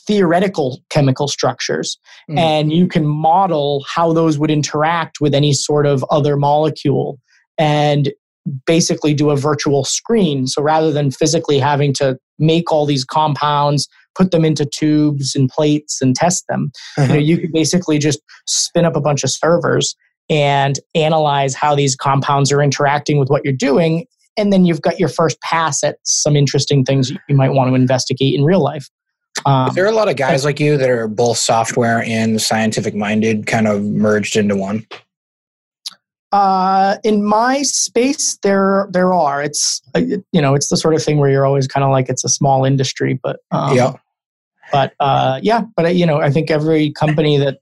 theoretical 0.06 0.82
chemical 0.90 1.28
structures 1.28 1.98
mm. 2.30 2.38
and 2.38 2.74
you 2.74 2.88
can 2.88 3.06
model 3.06 3.86
how 3.88 4.12
those 4.12 4.38
would 4.38 4.52
interact 4.52 5.22
with 5.22 5.34
any 5.34 5.54
sort 5.54 5.86
of 5.86 6.04
other 6.12 6.36
molecule 6.36 7.18
and 7.58 8.12
basically 8.66 9.14
do 9.14 9.30
a 9.30 9.38
virtual 9.38 9.86
screen 9.86 10.46
so 10.46 10.62
rather 10.62 10.92
than 10.92 11.10
physically 11.10 11.58
having 11.58 11.94
to 11.94 12.18
make 12.38 12.70
all 12.70 12.86
these 12.86 13.06
compounds 13.06 13.88
put 14.16 14.32
them 14.32 14.46
into 14.46 14.66
tubes 14.66 15.36
and 15.36 15.50
plates 15.50 16.02
and 16.02 16.16
test 16.16 16.46
them. 16.48 16.72
Uh-huh. 16.98 17.02
You 17.02 17.08
know, 17.08 17.14
uh-huh. 17.16 17.24
you 17.24 17.38
could 17.38 17.52
basically 17.52 17.98
just 17.98 18.20
spin 18.48 18.86
up 18.86 18.96
a 18.96 19.02
bunch 19.02 19.24
of 19.24 19.32
servers 19.32 19.96
and 20.30 20.80
analyze 20.96 21.54
how 21.54 21.76
these 21.76 21.96
compounds 21.96 22.52
are 22.52 22.62
interacting 22.62 23.20
with 23.20 23.30
what 23.30 23.44
you're 23.44 23.54
doing. 23.54 24.06
And 24.38 24.52
then 24.52 24.66
you've 24.66 24.82
got 24.82 25.00
your 25.00 25.10
first 25.10 25.40
pass 25.42 25.84
at 25.84 25.98
some 26.04 26.36
interesting 26.36 26.84
things 26.84 27.12
you 27.12 27.36
might 27.36 27.52
want 27.52 27.70
to 27.70 27.76
investigate 27.76 28.34
in 28.34 28.44
real 28.44 28.64
life. 28.64 28.90
Um, 29.46 29.72
there 29.74 29.84
are 29.84 29.90
a 29.90 29.96
lot 29.96 30.10
of 30.10 30.16
guys 30.16 30.46
like 30.46 30.60
you 30.60 30.78
that 30.78 30.90
are 30.90 31.08
both 31.08 31.38
software 31.38 32.04
and 32.04 32.42
scientific 32.42 32.96
minded, 32.96 33.48
kind 33.48 33.68
of 33.68 33.84
merged 33.84 34.38
into 34.38 34.56
one. 34.56 34.86
Uh, 36.34 36.98
in 37.04 37.24
my 37.24 37.62
space, 37.62 38.40
there 38.42 38.88
there 38.90 39.14
are. 39.14 39.44
It's 39.44 39.84
uh, 39.94 40.00
you 40.32 40.42
know, 40.42 40.56
it's 40.56 40.68
the 40.70 40.78
sort 40.78 40.96
of 40.96 41.04
thing 41.04 41.20
where 41.20 41.30
you're 41.30 41.46
always 41.46 41.68
kind 41.68 41.84
of 41.84 41.92
like 41.92 42.10
it's 42.10 42.24
a 42.24 42.30
small 42.30 42.66
industry, 42.66 43.20
but 43.22 43.42
um, 43.52 43.78
yeah. 43.78 43.94
But 44.72 44.94
uh, 45.00 45.40
yeah, 45.44 45.62
but 45.76 45.86
uh, 45.86 45.90
you 45.90 46.08
know, 46.08 46.22
I 46.22 46.32
think 46.32 46.50
every 46.50 46.92
company 46.94 47.38
that, 47.38 47.60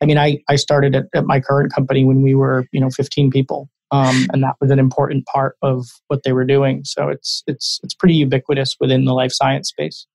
I 0.00 0.06
mean, 0.06 0.16
I 0.16 0.40
I 0.48 0.54
started 0.54 0.94
at, 0.94 1.06
at 1.12 1.26
my 1.26 1.40
current 1.40 1.74
company 1.74 2.04
when 2.04 2.22
we 2.22 2.36
were 2.36 2.68
you 2.70 2.80
know 2.80 2.88
15 2.88 3.32
people, 3.32 3.68
um, 3.90 4.28
and 4.32 4.44
that 4.44 4.54
was 4.60 4.70
an 4.70 4.78
important 4.78 5.26
part 5.26 5.56
of 5.60 5.84
what 6.06 6.22
they 6.22 6.32
were 6.32 6.44
doing. 6.44 6.84
So 6.84 7.08
it's 7.08 7.42
it's 7.48 7.80
it's 7.82 7.94
pretty 7.94 8.14
ubiquitous 8.14 8.76
within 8.78 9.06
the 9.06 9.12
life 9.12 9.32
science 9.32 9.70
space. 9.70 10.06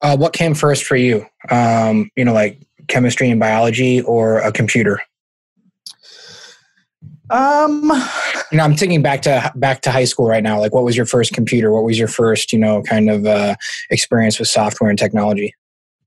Uh, 0.00 0.16
what 0.16 0.32
came 0.32 0.54
first 0.54 0.84
for 0.84 0.96
you? 0.96 1.26
Um, 1.50 2.10
you 2.16 2.24
know, 2.24 2.32
like 2.32 2.66
chemistry 2.88 3.28
and 3.28 3.38
biology 3.38 4.00
or 4.00 4.38
a 4.38 4.52
computer? 4.52 5.02
Um, 7.30 7.90
you 8.50 8.58
know, 8.58 8.64
I'm 8.64 8.74
thinking 8.74 9.02
back 9.02 9.22
to 9.22 9.52
back 9.54 9.80
to 9.82 9.90
high 9.90 10.04
school 10.04 10.26
right 10.26 10.42
now. 10.42 10.58
Like, 10.58 10.74
what 10.74 10.84
was 10.84 10.96
your 10.96 11.06
first 11.06 11.32
computer? 11.32 11.72
What 11.72 11.84
was 11.84 11.98
your 11.98 12.08
first, 12.08 12.52
you 12.52 12.58
know, 12.58 12.82
kind 12.82 13.08
of 13.08 13.26
uh, 13.26 13.54
experience 13.90 14.38
with 14.38 14.48
software 14.48 14.90
and 14.90 14.98
technology? 14.98 15.54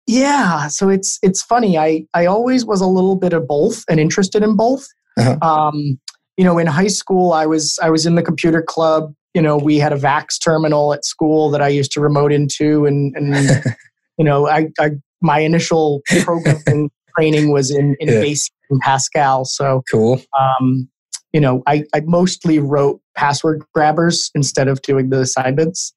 Yeah, 0.07 0.67
so 0.67 0.89
it's 0.89 1.17
it's 1.24 1.41
funny. 1.41 1.77
I 1.77 2.05
I 2.13 2.25
always 2.25 2.65
was 2.65 2.81
a 2.81 2.88
little 2.88 3.15
bit 3.15 3.34
of 3.34 3.48
both 3.48 3.84
and 3.89 4.00
interested 4.00 4.43
in 4.43 4.55
both. 4.55 4.86
Uh-huh. 5.17 5.38
Um, 5.41 6.00
you 6.38 6.43
know, 6.43 6.57
in 6.57 6.67
high 6.67 6.88
school, 6.88 7.34
I 7.34 7.45
was 7.45 7.79
I 7.81 7.89
was 7.89 8.05
in 8.05 8.15
the 8.15 8.24
computer 8.24 8.62
club. 8.62 9.13
You 9.34 9.41
know, 9.41 9.57
we 9.57 9.77
had 9.77 9.93
a 9.93 9.98
VAX 9.98 10.38
terminal 10.38 10.93
at 10.93 11.05
school 11.05 11.50
that 11.51 11.62
I 11.62 11.69
used 11.69 11.91
to 11.93 12.01
remote 12.01 12.31
into, 12.31 12.86
and 12.86 13.15
and 13.15 13.63
you 14.17 14.25
know, 14.25 14.48
I, 14.48 14.67
I 14.79 14.91
my 15.22 15.39
initial 15.39 16.01
programming 16.22 16.91
training 17.17 17.51
was 17.51 17.72
in 17.72 17.95
in 18.00 18.10
yeah. 18.10 18.22
Basic 18.22 18.53
and 18.69 18.79
Pascal. 18.81 19.45
So 19.45 19.81
cool. 19.91 20.22
Um, 20.39 20.88
you 21.35 21.41
know, 21.41 21.61
I, 21.67 21.83
I 21.93 21.99
mostly 22.05 22.59
wrote 22.59 23.01
password 23.13 23.61
grabbers 23.73 24.31
instead 24.35 24.69
of 24.69 24.81
doing 24.83 25.09
the 25.09 25.19
assignments. 25.19 25.93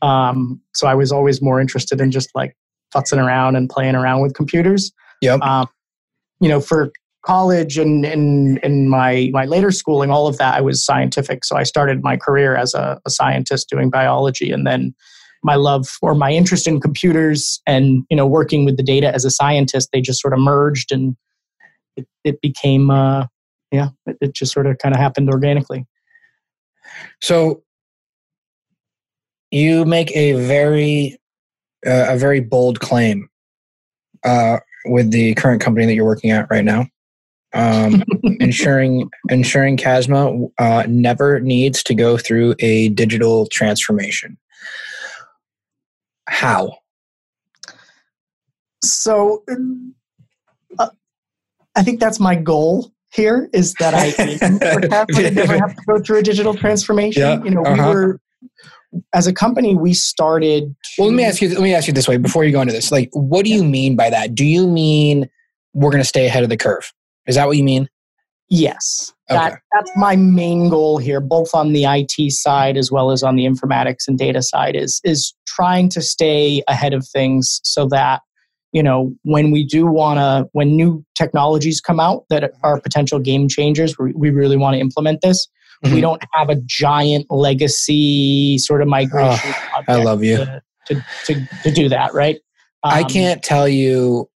Um, 0.00 0.60
so 0.76 0.86
I 0.86 0.94
was 0.94 1.10
always 1.10 1.42
more 1.42 1.60
interested 1.60 2.00
in 2.00 2.12
just 2.12 2.30
like 2.36 2.56
futzing 2.94 3.18
around 3.18 3.56
and 3.56 3.68
playing 3.68 3.96
around 3.96 4.22
with 4.22 4.34
computers. 4.34 4.92
Yep. 5.22 5.40
Um, 5.40 5.66
you 6.40 6.48
know, 6.48 6.60
for 6.60 6.92
college 7.24 7.78
and 7.78 8.06
in 8.06 8.58
in 8.58 8.88
my 8.88 9.28
my 9.32 9.44
later 9.44 9.72
schooling, 9.72 10.12
all 10.12 10.28
of 10.28 10.38
that 10.38 10.54
I 10.54 10.60
was 10.60 10.84
scientific. 10.84 11.44
So 11.44 11.56
I 11.56 11.64
started 11.64 12.04
my 12.04 12.16
career 12.16 12.54
as 12.54 12.72
a, 12.72 13.00
a 13.04 13.10
scientist 13.10 13.68
doing 13.68 13.90
biology, 13.90 14.52
and 14.52 14.64
then 14.64 14.94
my 15.42 15.56
love 15.56 15.96
or 16.00 16.14
my 16.14 16.30
interest 16.30 16.68
in 16.68 16.80
computers 16.80 17.60
and 17.66 18.04
you 18.08 18.16
know 18.16 18.26
working 18.28 18.64
with 18.64 18.76
the 18.76 18.84
data 18.84 19.12
as 19.12 19.24
a 19.24 19.32
scientist, 19.32 19.88
they 19.92 20.00
just 20.00 20.20
sort 20.20 20.32
of 20.32 20.38
merged 20.38 20.92
and 20.92 21.16
it, 21.96 22.06
it 22.22 22.40
became 22.40 22.88
uh, 22.88 23.26
yeah, 23.70 23.88
it, 24.06 24.16
it 24.20 24.34
just 24.34 24.52
sort 24.52 24.66
of 24.66 24.78
kind 24.78 24.94
of 24.94 25.00
happened 25.00 25.30
organically. 25.30 25.86
So 27.20 27.62
you 29.50 29.84
make 29.84 30.14
a 30.16 30.32
very 30.32 31.18
uh, 31.86 32.06
a 32.08 32.16
very 32.16 32.40
bold 32.40 32.80
claim 32.80 33.28
uh, 34.24 34.58
with 34.86 35.10
the 35.10 35.34
current 35.34 35.60
company 35.60 35.86
that 35.86 35.94
you're 35.94 36.04
working 36.04 36.30
at 36.30 36.50
right 36.50 36.64
now. 36.64 36.86
Um, 37.52 38.02
ensuring 38.40 39.08
ensuring 39.30 39.76
Casma 39.76 40.50
uh, 40.58 40.84
never 40.88 41.40
needs 41.40 41.82
to 41.84 41.94
go 41.94 42.18
through 42.18 42.54
a 42.58 42.90
digital 42.90 43.46
transformation. 43.46 44.36
How? 46.28 46.78
So, 48.82 49.42
uh, 50.78 50.88
I 51.74 51.82
think 51.82 52.00
that's 52.00 52.20
my 52.20 52.34
goal 52.34 52.92
here 53.16 53.48
is 53.52 53.74
that 53.74 53.94
I 53.94 54.48
never 54.48 55.58
have 55.58 55.74
to 55.74 55.82
go 55.86 55.98
through 55.98 56.18
a 56.18 56.22
digital 56.22 56.54
transformation. 56.54 57.22
Yeah, 57.22 57.42
you 57.42 57.50
know, 57.50 57.62
uh-huh. 57.62 57.82
we 57.82 57.88
were 57.88 58.20
as 59.12 59.26
a 59.26 59.32
company 59.32 59.74
we 59.74 59.92
started 59.92 60.74
well 60.96 61.08
let 61.08 61.14
me 61.14 61.24
ask 61.24 61.42
you 61.42 61.48
let 61.50 61.60
me 61.60 61.74
ask 61.74 61.86
you 61.86 61.92
this 61.92 62.08
way 62.08 62.16
before 62.16 62.44
you 62.44 62.52
go 62.52 62.60
into 62.60 62.72
this 62.72 62.90
like 62.90 63.10
what 63.12 63.44
do 63.44 63.50
you 63.50 63.64
mean 63.64 63.96
by 63.96 64.08
that 64.08 64.34
do 64.34 64.44
you 64.44 64.66
mean 64.66 65.28
we're 65.74 65.90
going 65.90 66.02
to 66.02 66.08
stay 66.08 66.24
ahead 66.26 66.42
of 66.42 66.48
the 66.48 66.56
curve 66.56 66.92
is 67.26 67.34
that 67.34 67.46
what 67.46 67.56
you 67.56 67.64
mean 67.64 67.88
yes 68.48 69.12
okay. 69.30 69.38
that, 69.38 69.60
that's 69.72 69.90
my 69.96 70.16
main 70.16 70.70
goal 70.70 70.98
here 70.98 71.20
both 71.20 71.54
on 71.54 71.72
the 71.72 71.84
it 71.84 72.32
side 72.32 72.76
as 72.76 72.90
well 72.90 73.10
as 73.10 73.22
on 73.22 73.36
the 73.36 73.44
informatics 73.44 74.06
and 74.06 74.18
data 74.18 74.40
side 74.40 74.76
is 74.76 75.00
is 75.04 75.34
trying 75.46 75.88
to 75.88 76.00
stay 76.00 76.62
ahead 76.68 76.94
of 76.94 77.06
things 77.06 77.60
so 77.64 77.86
that 77.86 78.22
you 78.76 78.82
know 78.82 79.12
when 79.22 79.50
we 79.50 79.64
do 79.64 79.86
want 79.86 80.18
to 80.18 80.48
when 80.52 80.76
new 80.76 81.04
technologies 81.14 81.80
come 81.80 81.98
out 81.98 82.24
that 82.30 82.52
are 82.62 82.80
potential 82.80 83.18
game 83.18 83.48
changers 83.48 83.98
we, 83.98 84.12
we 84.12 84.30
really 84.30 84.56
want 84.56 84.74
to 84.74 84.80
implement 84.80 85.20
this 85.22 85.48
Mm-hmm. 85.84 85.94
We 85.94 86.00
don't 86.00 86.22
have 86.32 86.48
a 86.48 86.56
giant 86.64 87.26
legacy 87.30 88.58
sort 88.58 88.80
of 88.80 88.88
migration. 88.88 89.52
Oh, 89.76 89.82
I 89.88 90.02
love 90.02 90.24
you 90.24 90.38
to, 90.38 90.62
to, 90.86 91.06
to, 91.26 91.48
to 91.64 91.70
do 91.70 91.88
that, 91.90 92.14
right? 92.14 92.36
Um, 92.82 92.92
I 92.92 93.04
can't 93.04 93.42
tell 93.42 93.68
you. 93.68 94.28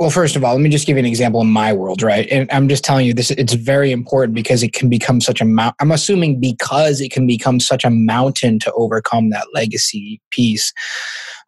Well, 0.00 0.08
first 0.08 0.34
of 0.34 0.42
all, 0.42 0.54
let 0.54 0.62
me 0.62 0.70
just 0.70 0.86
give 0.86 0.96
you 0.96 1.00
an 1.00 1.04
example 1.04 1.42
in 1.42 1.48
my 1.48 1.74
world, 1.74 2.00
right? 2.00 2.26
And 2.30 2.50
I'm 2.50 2.70
just 2.70 2.82
telling 2.82 3.06
you 3.06 3.12
this. 3.12 3.30
It's 3.32 3.52
very 3.52 3.92
important 3.92 4.34
because 4.34 4.62
it 4.62 4.72
can 4.72 4.88
become 4.88 5.20
such 5.20 5.42
a 5.42 5.44
mount. 5.44 5.76
I'm 5.78 5.92
assuming 5.92 6.40
because 6.40 7.02
it 7.02 7.12
can 7.12 7.26
become 7.26 7.60
such 7.60 7.84
a 7.84 7.90
mountain 7.90 8.58
to 8.60 8.72
overcome 8.72 9.28
that 9.28 9.48
legacy 9.52 10.18
piece. 10.30 10.72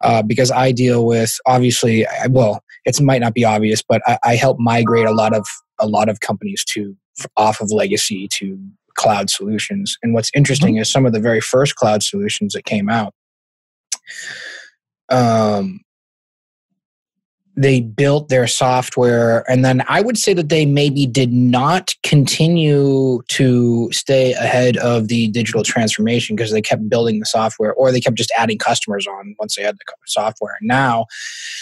Uh, 0.01 0.21
because 0.21 0.51
I 0.51 0.71
deal 0.71 1.07
with 1.07 1.35
obviously, 1.47 2.05
well, 2.29 2.63
it 2.85 3.01
might 3.01 3.21
not 3.21 3.33
be 3.33 3.43
obvious, 3.43 3.81
but 3.81 4.03
I, 4.05 4.19
I 4.23 4.35
help 4.35 4.59
migrate 4.59 5.07
a 5.07 5.13
lot 5.13 5.35
of 5.35 5.47
a 5.79 5.87
lot 5.87 6.07
of 6.07 6.19
companies 6.19 6.63
to 6.65 6.95
off 7.35 7.59
of 7.59 7.71
legacy 7.71 8.27
to 8.33 8.59
cloud 8.93 9.31
solutions. 9.31 9.97
And 10.03 10.13
what's 10.13 10.29
interesting 10.35 10.75
mm-hmm. 10.75 10.81
is 10.81 10.91
some 10.91 11.07
of 11.07 11.13
the 11.13 11.19
very 11.19 11.41
first 11.41 11.75
cloud 11.75 12.03
solutions 12.03 12.53
that 12.53 12.65
came 12.65 12.87
out, 12.87 13.15
um, 15.09 15.79
they 17.55 17.81
built 17.81 18.29
their 18.29 18.47
software 18.47 19.49
and 19.49 19.63
then 19.63 19.83
i 19.87 20.01
would 20.01 20.17
say 20.17 20.33
that 20.33 20.49
they 20.49 20.65
maybe 20.65 21.05
did 21.05 21.31
not 21.31 21.93
continue 22.01 23.21
to 23.27 23.89
stay 23.91 24.33
ahead 24.33 24.77
of 24.77 25.07
the 25.07 25.27
digital 25.29 25.63
transformation 25.63 26.35
because 26.35 26.51
they 26.51 26.61
kept 26.61 26.89
building 26.89 27.19
the 27.19 27.25
software 27.25 27.73
or 27.73 27.91
they 27.91 28.01
kept 28.01 28.17
just 28.17 28.31
adding 28.37 28.57
customers 28.57 29.05
on 29.05 29.35
once 29.39 29.55
they 29.55 29.63
had 29.63 29.75
the 29.75 29.93
software 30.07 30.55
and 30.59 30.67
now 30.67 31.05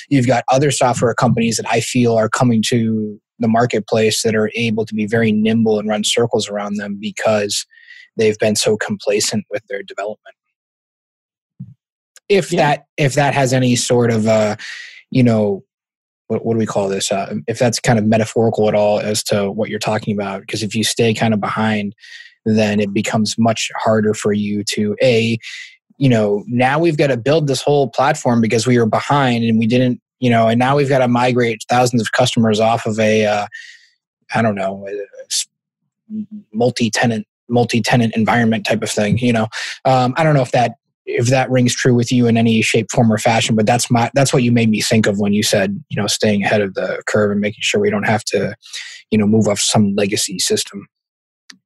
you've 0.10 0.28
got 0.28 0.44
other 0.50 0.72
software 0.72 1.14
companies 1.14 1.58
that 1.58 1.70
i 1.70 1.82
feel 1.82 2.16
are 2.16 2.30
coming 2.30 2.62
to 2.66 3.20
the 3.40 3.48
marketplace 3.48 4.22
that 4.22 4.36
are 4.36 4.52
able 4.56 4.86
to 4.86 4.94
be 4.94 5.08
very 5.08 5.32
nimble 5.32 5.80
and 5.80 5.90
run 5.90 6.04
circles 6.04 6.48
around 6.48 6.76
them 6.76 6.98
because 7.02 7.66
they've 8.16 8.38
been 8.38 8.56
so 8.56 8.78
complacent 8.78 9.46
with 9.50 9.66
their 9.68 9.84
development 9.84 10.36
if 12.30 12.54
yeah. 12.54 12.62
that 12.62 12.86
if 12.98 13.14
that 13.16 13.34
has 13.34 13.52
any 13.52 13.76
sort 13.76 14.10
of 14.10 14.26
uh 14.26 14.56
you 15.10 15.22
know 15.22 15.64
what, 16.32 16.46
what 16.46 16.54
do 16.54 16.60
we 16.60 16.66
call 16.66 16.88
this 16.88 17.12
uh, 17.12 17.36
if 17.48 17.60
that's 17.60 17.80
kind 17.80 18.00
of 18.00 18.06
metaphorical 18.06 18.68
at 18.68 18.76
all 18.76 19.00
as 19.00 19.24
to 19.24 19.52
what 19.52 19.70
you're 19.70 19.80
talking 19.80 20.16
about 20.16 20.42
because 20.42 20.64
if 20.64 20.74
you 20.74 20.84
stay 20.84 21.14
kind 21.14 21.34
of 21.34 21.40
behind 21.40 21.94
then 22.46 22.80
it 22.80 22.94
becomes 22.94 23.38
much 23.38 23.70
harder 23.76 24.14
for 24.14 24.34
you 24.34 24.64
to 24.64 24.96
a 25.02 25.38
you 25.98 26.10
know 26.10 26.44
now 26.48 26.80
we've 26.80 26.98
got 26.98 27.08
to 27.08 27.18
build 27.18 27.48
this 27.48 27.62
whole 27.62 27.90
platform 27.90 28.42
because 28.42 28.66
we 28.66 28.78
were 28.78 28.86
behind 28.86 29.44
and 29.44 29.60
we 29.60 29.68
didn't 29.68 30.02
you 30.22 30.30
know, 30.30 30.48
and 30.48 30.60
now 30.60 30.78
we've 30.78 30.88
got 30.88 31.00
to 31.00 31.08
migrate 31.08 31.66
thousands 31.68 32.02
of 32.02 32.12
customers 32.12 32.60
off 32.60 32.86
of 32.86 33.00
a, 33.00 33.26
uh, 33.26 33.48
I 34.34 34.42
don't 34.42 34.56
know, 34.56 34.88
multi-tenant 36.54 37.28
multi-tenant 37.50 38.16
environment 38.16 38.66
type 38.66 38.82
of 38.82 38.90
thing. 38.90 39.18
You 39.18 39.34
know, 39.34 39.48
um, 39.84 40.14
I 40.16 40.24
don't 40.24 40.36
know 40.36 40.42
if 40.42 40.52
that 40.52 40.76
if 41.06 41.28
that 41.28 41.50
rings 41.50 41.76
true 41.76 41.94
with 41.94 42.12
you 42.12 42.28
in 42.28 42.38
any 42.38 42.62
shape, 42.62 42.88
form, 42.92 43.12
or 43.12 43.18
fashion. 43.18 43.56
But 43.56 43.66
that's 43.66 43.90
my 43.90 44.12
that's 44.14 44.34
what 44.34 44.44
you 44.44 44.52
made 44.52 44.70
me 44.70 44.82
think 44.82 45.08
of 45.08 45.20
when 45.20 45.34
you 45.34 45.44
said 45.44 45.84
you 45.90 46.00
know 46.00 46.08
staying 46.08 46.44
ahead 46.44 46.62
of 46.62 46.74
the 46.74 47.02
curve 47.08 47.32
and 47.32 47.40
making 47.40 47.62
sure 47.62 47.82
we 47.82 47.90
don't 47.90 48.08
have 48.08 48.24
to 48.26 48.56
you 49.10 49.18
know 49.18 49.28
move 49.28 49.48
off 49.48 49.60
some 49.60 49.96
legacy 49.96 50.40
system. 50.40 50.88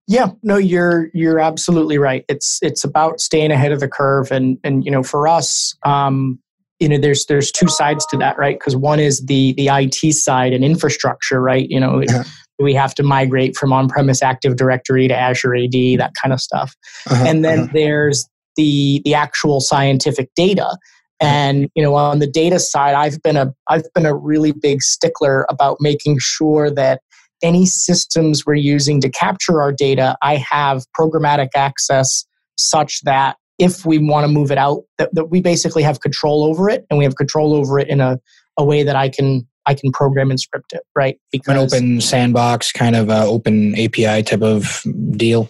Yeah, 0.07 0.31
no, 0.43 0.57
you're 0.57 1.09
you're 1.13 1.39
absolutely 1.39 1.97
right. 1.97 2.23
It's 2.29 2.59
it's 2.61 2.83
about 2.83 3.19
staying 3.19 3.51
ahead 3.51 3.71
of 3.71 3.79
the 3.79 3.87
curve, 3.87 4.31
and 4.31 4.57
and 4.63 4.85
you 4.85 4.91
know 4.91 5.01
for 5.01 5.27
us, 5.27 5.75
um, 5.83 6.39
you 6.79 6.89
know 6.89 6.97
there's 6.97 7.25
there's 7.25 7.51
two 7.51 7.67
sides 7.67 8.05
to 8.07 8.17
that 8.17 8.37
right 8.37 8.59
because 8.59 8.75
one 8.75 8.99
is 8.99 9.25
the 9.25 9.53
the 9.53 9.69
IT 9.71 10.13
side 10.13 10.53
and 10.53 10.63
infrastructure 10.63 11.41
right 11.41 11.69
you 11.69 11.79
know 11.79 12.01
uh-huh. 12.03 12.23
we 12.59 12.73
have 12.73 12.93
to 12.95 13.03
migrate 13.03 13.55
from 13.55 13.71
on-premise 13.71 14.21
active 14.21 14.55
directory 14.55 15.07
to 15.07 15.15
Azure 15.15 15.55
AD 15.55 15.71
that 15.71 16.11
kind 16.21 16.33
of 16.33 16.41
stuff 16.41 16.75
uh-huh. 17.09 17.23
and 17.25 17.45
then 17.45 17.61
uh-huh. 17.61 17.71
there's 17.73 18.27
the 18.55 19.01
the 19.05 19.13
actual 19.13 19.61
scientific 19.61 20.29
data. 20.35 20.77
And 21.21 21.69
you 21.75 21.83
know 21.83 21.95
on 21.95 22.19
the 22.19 22.27
data 22.27 22.59
side 22.59 22.93
I've 22.93 23.21
been 23.21 23.37
a 23.37 23.53
I've 23.69 23.91
been 23.93 24.05
a 24.05 24.15
really 24.15 24.51
big 24.51 24.81
stickler 24.81 25.45
about 25.49 25.77
making 25.79 26.17
sure 26.19 26.69
that 26.71 27.01
any 27.41 27.65
systems 27.65 28.45
we're 28.45 28.55
using 28.55 28.99
to 29.01 29.09
capture 29.09 29.61
our 29.61 29.71
data 29.71 30.17
I 30.21 30.35
have 30.37 30.83
programmatic 30.97 31.49
access 31.55 32.25
such 32.57 33.01
that 33.03 33.37
if 33.57 33.85
we 33.85 33.97
want 33.97 34.25
to 34.25 34.31
move 34.31 34.51
it 34.51 34.57
out 34.57 34.83
that, 34.97 35.13
that 35.13 35.25
we 35.25 35.41
basically 35.41 35.83
have 35.83 36.01
control 36.01 36.43
over 36.43 36.69
it 36.69 36.85
and 36.89 36.97
we 36.97 37.05
have 37.05 37.15
control 37.15 37.53
over 37.53 37.79
it 37.79 37.87
in 37.87 38.01
a, 38.01 38.19
a 38.57 38.65
way 38.65 38.83
that 38.83 38.95
i 38.95 39.07
can 39.07 39.47
i 39.67 39.73
can 39.73 39.91
program 39.91 40.29
and 40.29 40.39
script 40.39 40.73
it 40.73 40.83
right? 40.95 41.19
Because 41.31 41.55
an 41.55 41.57
open 41.57 42.01
sandbox 42.01 42.71
kind 42.71 42.95
of 42.95 43.09
uh, 43.09 43.25
open 43.27 43.73
api 43.75 44.23
type 44.23 44.41
of 44.41 44.83
deal? 45.11 45.49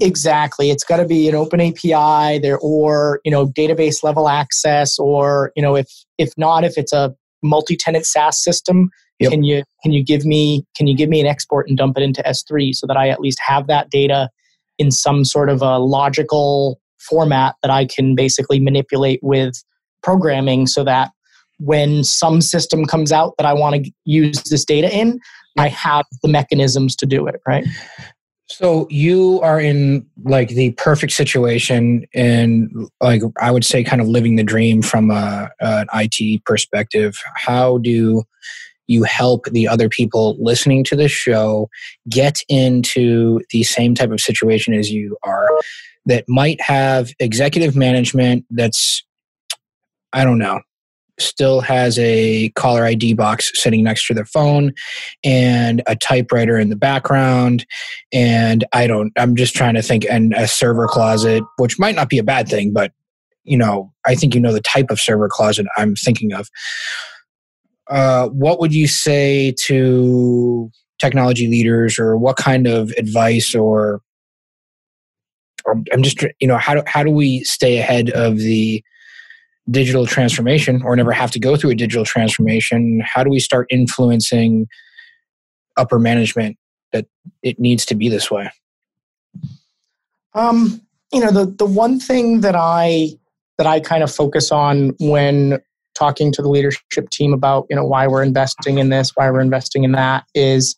Exactly. 0.00 0.70
It's 0.70 0.84
got 0.84 0.98
to 0.98 1.06
be 1.06 1.28
an 1.28 1.34
open 1.34 1.60
api 1.60 2.38
there 2.38 2.58
or 2.58 3.20
you 3.24 3.30
know 3.30 3.46
database 3.48 4.02
level 4.02 4.28
access 4.28 4.98
or 4.98 5.52
you 5.56 5.62
know 5.62 5.76
if 5.76 5.88
if 6.18 6.32
not 6.36 6.64
if 6.64 6.76
it's 6.76 6.92
a 6.92 7.14
multi-tenant 7.42 8.06
saas 8.06 8.42
system 8.42 8.88
yep. 9.18 9.32
can 9.32 9.42
you 9.42 9.64
can 9.82 9.92
you 9.92 10.04
give 10.04 10.24
me 10.24 10.64
can 10.76 10.86
you 10.86 10.96
give 10.96 11.08
me 11.08 11.20
an 11.20 11.26
export 11.26 11.68
and 11.68 11.76
dump 11.76 11.98
it 11.98 12.02
into 12.04 12.22
s3 12.22 12.72
so 12.72 12.86
that 12.86 12.96
i 12.96 13.08
at 13.08 13.20
least 13.20 13.36
have 13.44 13.66
that 13.66 13.90
data 13.90 14.30
in 14.78 14.90
some 14.92 15.24
sort 15.24 15.48
of 15.48 15.60
a 15.60 15.78
logical 15.78 16.80
format 16.98 17.56
that 17.62 17.70
I 17.70 17.84
can 17.84 18.14
basically 18.14 18.60
manipulate 18.60 19.20
with 19.22 19.54
programming 20.02 20.66
so 20.66 20.84
that 20.84 21.10
when 21.64 22.04
some 22.04 22.40
system 22.40 22.84
comes 22.84 23.12
out 23.12 23.34
that 23.38 23.46
I 23.46 23.52
want 23.52 23.84
to 23.84 23.90
use 24.04 24.42
this 24.44 24.64
data 24.64 24.94
in, 24.94 25.20
I 25.58 25.68
have 25.68 26.04
the 26.22 26.28
mechanisms 26.28 26.96
to 26.96 27.06
do 27.06 27.26
it, 27.26 27.40
right? 27.46 27.64
So 28.48 28.86
you 28.90 29.40
are 29.40 29.60
in 29.60 30.06
like 30.24 30.48
the 30.48 30.72
perfect 30.72 31.12
situation, 31.12 32.04
and 32.14 32.70
like 33.00 33.22
I 33.40 33.50
would 33.50 33.64
say, 33.64 33.82
kind 33.82 34.02
of 34.02 34.08
living 34.08 34.36
the 34.36 34.42
dream 34.42 34.82
from 34.82 35.10
a, 35.10 35.50
an 35.60 35.86
IT 35.94 36.44
perspective. 36.44 37.16
How 37.36 37.78
do 37.78 38.24
you 38.88 39.04
help 39.04 39.46
the 39.46 39.68
other 39.68 39.88
people 39.88 40.36
listening 40.38 40.84
to 40.84 40.96
this 40.96 41.12
show 41.12 41.70
get 42.10 42.40
into 42.48 43.40
the 43.50 43.62
same 43.62 43.94
type 43.94 44.10
of 44.10 44.20
situation 44.20 44.74
as 44.74 44.90
you 44.90 45.16
are 45.22 45.48
that 46.04 46.24
might 46.28 46.60
have 46.60 47.12
executive 47.20 47.76
management 47.76 48.44
that's 48.50 49.04
I 50.12 50.24
don't 50.24 50.38
know 50.38 50.60
still 51.20 51.60
has 51.60 51.98
a 51.98 52.48
caller 52.50 52.84
ID 52.84 53.14
box 53.14 53.50
sitting 53.54 53.84
next 53.84 54.06
to 54.06 54.14
their 54.14 54.24
phone 54.24 54.72
and 55.22 55.82
a 55.86 55.94
typewriter 55.94 56.58
in 56.58 56.70
the 56.70 56.76
background. 56.76 57.66
And 58.12 58.64
I 58.72 58.86
don't, 58.86 59.12
I'm 59.18 59.36
just 59.36 59.54
trying 59.54 59.74
to 59.74 59.82
think, 59.82 60.06
and 60.10 60.32
a 60.34 60.48
server 60.48 60.88
closet, 60.88 61.44
which 61.58 61.78
might 61.78 61.94
not 61.94 62.08
be 62.08 62.18
a 62.18 62.24
bad 62.24 62.48
thing, 62.48 62.72
but 62.72 62.92
you 63.44 63.56
know, 63.56 63.92
I 64.06 64.14
think 64.14 64.34
you 64.34 64.40
know 64.40 64.52
the 64.52 64.60
type 64.60 64.90
of 64.90 65.00
server 65.00 65.28
closet 65.28 65.66
I'm 65.76 65.96
thinking 65.96 66.32
of. 66.32 66.48
Uh, 67.90 68.28
what 68.28 68.60
would 68.60 68.72
you 68.72 68.86
say 68.86 69.52
to 69.64 70.70
technology 71.00 71.48
leaders, 71.48 71.98
or 71.98 72.16
what 72.16 72.36
kind 72.36 72.68
of 72.68 72.92
advice, 72.92 73.54
or, 73.54 74.00
I'm 75.66 76.02
just, 76.02 76.22
you 76.40 76.46
know, 76.46 76.56
how 76.56 76.74
do 76.74 76.82
how 76.86 77.02
do 77.02 77.10
we 77.10 77.42
stay 77.42 77.78
ahead 77.78 78.10
of 78.10 78.38
the 78.38 78.82
digital 79.72 80.06
transformation 80.06 80.82
or 80.82 80.94
never 80.94 81.12
have 81.12 81.30
to 81.32 81.40
go 81.40 81.56
through 81.56 81.70
a 81.70 81.74
digital 81.74 82.04
transformation 82.04 83.02
how 83.04 83.24
do 83.24 83.30
we 83.30 83.40
start 83.40 83.66
influencing 83.70 84.66
upper 85.76 85.98
management 85.98 86.56
that 86.92 87.06
it 87.42 87.58
needs 87.58 87.86
to 87.86 87.94
be 87.94 88.08
this 88.08 88.30
way? 88.30 88.50
Um 90.34 90.82
you 91.12 91.20
know 91.20 91.30
the 91.30 91.46
the 91.46 91.66
one 91.66 92.00
thing 92.00 92.40
that 92.40 92.56
i 92.56 93.10
that 93.58 93.66
i 93.66 93.78
kind 93.78 94.02
of 94.02 94.12
focus 94.12 94.50
on 94.50 94.94
when 94.98 95.60
talking 95.94 96.32
to 96.32 96.42
the 96.42 96.48
leadership 96.48 97.10
team 97.10 97.32
about 97.32 97.66
you 97.68 97.76
know 97.76 97.84
why 97.84 98.06
we're 98.06 98.22
investing 98.22 98.78
in 98.78 98.88
this 98.88 99.12
why 99.14 99.30
we're 99.30 99.40
investing 99.40 99.84
in 99.84 99.92
that 99.92 100.24
is 100.34 100.74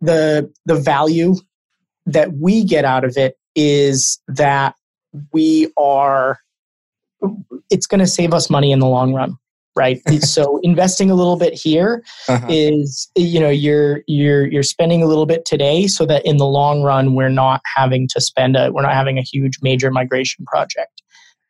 the 0.00 0.50
the 0.64 0.74
value 0.74 1.34
that 2.06 2.32
we 2.32 2.64
get 2.64 2.84
out 2.84 3.04
of 3.04 3.16
it 3.16 3.36
is 3.54 4.18
that 4.28 4.74
we 5.32 5.70
are 5.76 6.38
it's 7.70 7.86
going 7.86 8.00
to 8.00 8.06
save 8.06 8.34
us 8.34 8.50
money 8.50 8.72
in 8.72 8.78
the 8.78 8.86
long 8.86 9.12
run 9.14 9.36
right 9.76 10.00
so 10.20 10.58
investing 10.62 11.10
a 11.10 11.14
little 11.14 11.36
bit 11.36 11.54
here 11.54 12.02
uh-huh. 12.28 12.46
is 12.48 13.10
you 13.16 13.38
know 13.38 13.50
you're 13.50 14.02
you're 14.06 14.46
you're 14.46 14.62
spending 14.62 15.02
a 15.02 15.06
little 15.06 15.26
bit 15.26 15.44
today 15.44 15.86
so 15.86 16.04
that 16.04 16.24
in 16.26 16.36
the 16.36 16.46
long 16.46 16.82
run 16.82 17.14
we're 17.14 17.28
not 17.28 17.60
having 17.76 18.08
to 18.08 18.20
spend 18.20 18.56
a 18.56 18.72
we're 18.72 18.82
not 18.82 18.94
having 18.94 19.18
a 19.18 19.22
huge 19.22 19.58
major 19.62 19.90
migration 19.90 20.44
project 20.46 21.02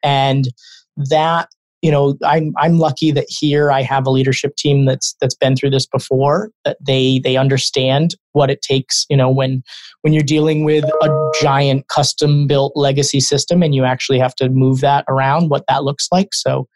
and 0.03 0.49
that 0.97 1.49
you 1.83 1.91
know 1.91 2.17
i'm 2.25 2.53
i'm 2.59 2.79
lucky 2.79 3.11
that 3.11 3.27
here 3.29 3.71
i 3.73 3.83
have 3.83 4.07
a 4.07 4.11
leadership 4.11 4.55
team 4.57 4.85
that's 4.85 5.17
that's 5.21 5.35
been 5.35 5.57
through 5.57 5.71
this 5.71 5.87
before 5.87 6.51
that 6.65 6.77
they 6.85 7.21
they 7.25 7.37
understand 7.37 8.15
what 8.33 8.51
it 8.51 8.63
takes 8.63 9.07
you 9.09 9.17
know 9.17 9.31
when 9.31 9.63
when 10.03 10.13
you're 10.13 10.23
dealing 10.23 10.65
with 10.65 10.85
a 10.85 11.31
giant 11.41 11.89
custom 11.89 12.47
built 12.47 12.73
legacy 12.75 13.21
system 13.21 13.63
and 13.63 13.75
you 13.75 13.85
actually 13.85 14.19
have 14.19 14.35
to 14.35 14.49
move 14.49 14.81
that 14.81 15.05
around 15.09 15.51
what 15.51 15.65
that 15.69 15.85
looks 15.85 16.09
like. 16.13 16.33
So 16.33 16.67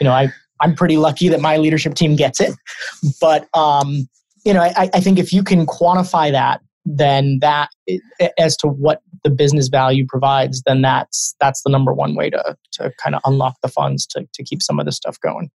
you 0.00 0.04
know 0.04 0.12
i 0.12 0.32
i'm 0.60 0.74
pretty 0.74 0.96
lucky 0.96 1.28
that 1.28 1.40
my 1.40 1.56
leadership 1.56 1.94
team 1.94 2.16
gets 2.16 2.40
it. 2.40 2.54
But 3.20 3.48
um 3.54 4.08
you 4.44 4.52
know 4.52 4.62
i 4.62 4.90
i 4.94 5.00
think 5.00 5.18
if 5.18 5.32
you 5.32 5.42
can 5.42 5.66
quantify 5.66 6.30
that 6.32 6.60
then 6.84 7.38
that 7.40 7.68
as 8.38 8.56
to 8.56 8.66
what 8.66 9.00
the 9.24 9.30
business 9.30 9.68
value 9.68 10.04
provides 10.08 10.62
then 10.66 10.82
that's 10.82 11.34
that's 11.40 11.62
the 11.62 11.70
number 11.70 11.92
one 11.92 12.14
way 12.14 12.28
to 12.28 12.56
to 12.72 12.92
kind 13.02 13.14
of 13.14 13.20
unlock 13.24 13.56
the 13.62 13.68
funds 13.68 14.06
to 14.06 14.26
to 14.34 14.42
keep 14.42 14.62
some 14.62 14.80
of 14.80 14.86
this 14.86 14.96
stuff 14.96 15.18
going 15.20 15.50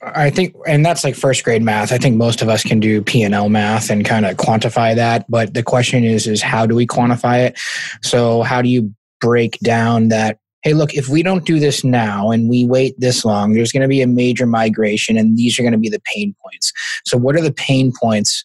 I 0.00 0.30
think, 0.30 0.54
and 0.66 0.86
that's 0.86 1.02
like 1.02 1.16
first 1.16 1.42
grade 1.42 1.62
math. 1.62 1.92
I 1.92 1.98
think 1.98 2.16
most 2.16 2.40
of 2.40 2.48
us 2.48 2.62
can 2.62 2.78
do 2.78 3.02
P 3.02 3.22
and 3.22 3.34
L 3.34 3.48
math 3.48 3.90
and 3.90 4.04
kind 4.04 4.26
of 4.26 4.36
quantify 4.36 4.94
that. 4.94 5.28
But 5.28 5.54
the 5.54 5.62
question 5.62 6.04
is, 6.04 6.26
is 6.28 6.40
how 6.40 6.66
do 6.66 6.76
we 6.76 6.86
quantify 6.86 7.46
it? 7.46 7.58
So 8.02 8.42
how 8.42 8.62
do 8.62 8.68
you 8.68 8.94
break 9.20 9.58
down 9.58 10.08
that? 10.08 10.38
Hey, 10.62 10.72
look, 10.72 10.94
if 10.94 11.08
we 11.08 11.22
don't 11.22 11.44
do 11.44 11.58
this 11.58 11.82
now 11.82 12.30
and 12.30 12.48
we 12.48 12.64
wait 12.64 12.94
this 12.98 13.24
long, 13.24 13.54
there's 13.54 13.72
going 13.72 13.82
to 13.82 13.88
be 13.88 14.00
a 14.00 14.06
major 14.06 14.46
migration, 14.46 15.16
and 15.16 15.36
these 15.36 15.58
are 15.58 15.62
going 15.62 15.72
to 15.72 15.78
be 15.78 15.88
the 15.88 16.02
pain 16.04 16.34
points. 16.44 16.72
So, 17.04 17.18
what 17.18 17.34
are 17.34 17.42
the 17.42 17.52
pain 17.52 17.92
points 18.00 18.44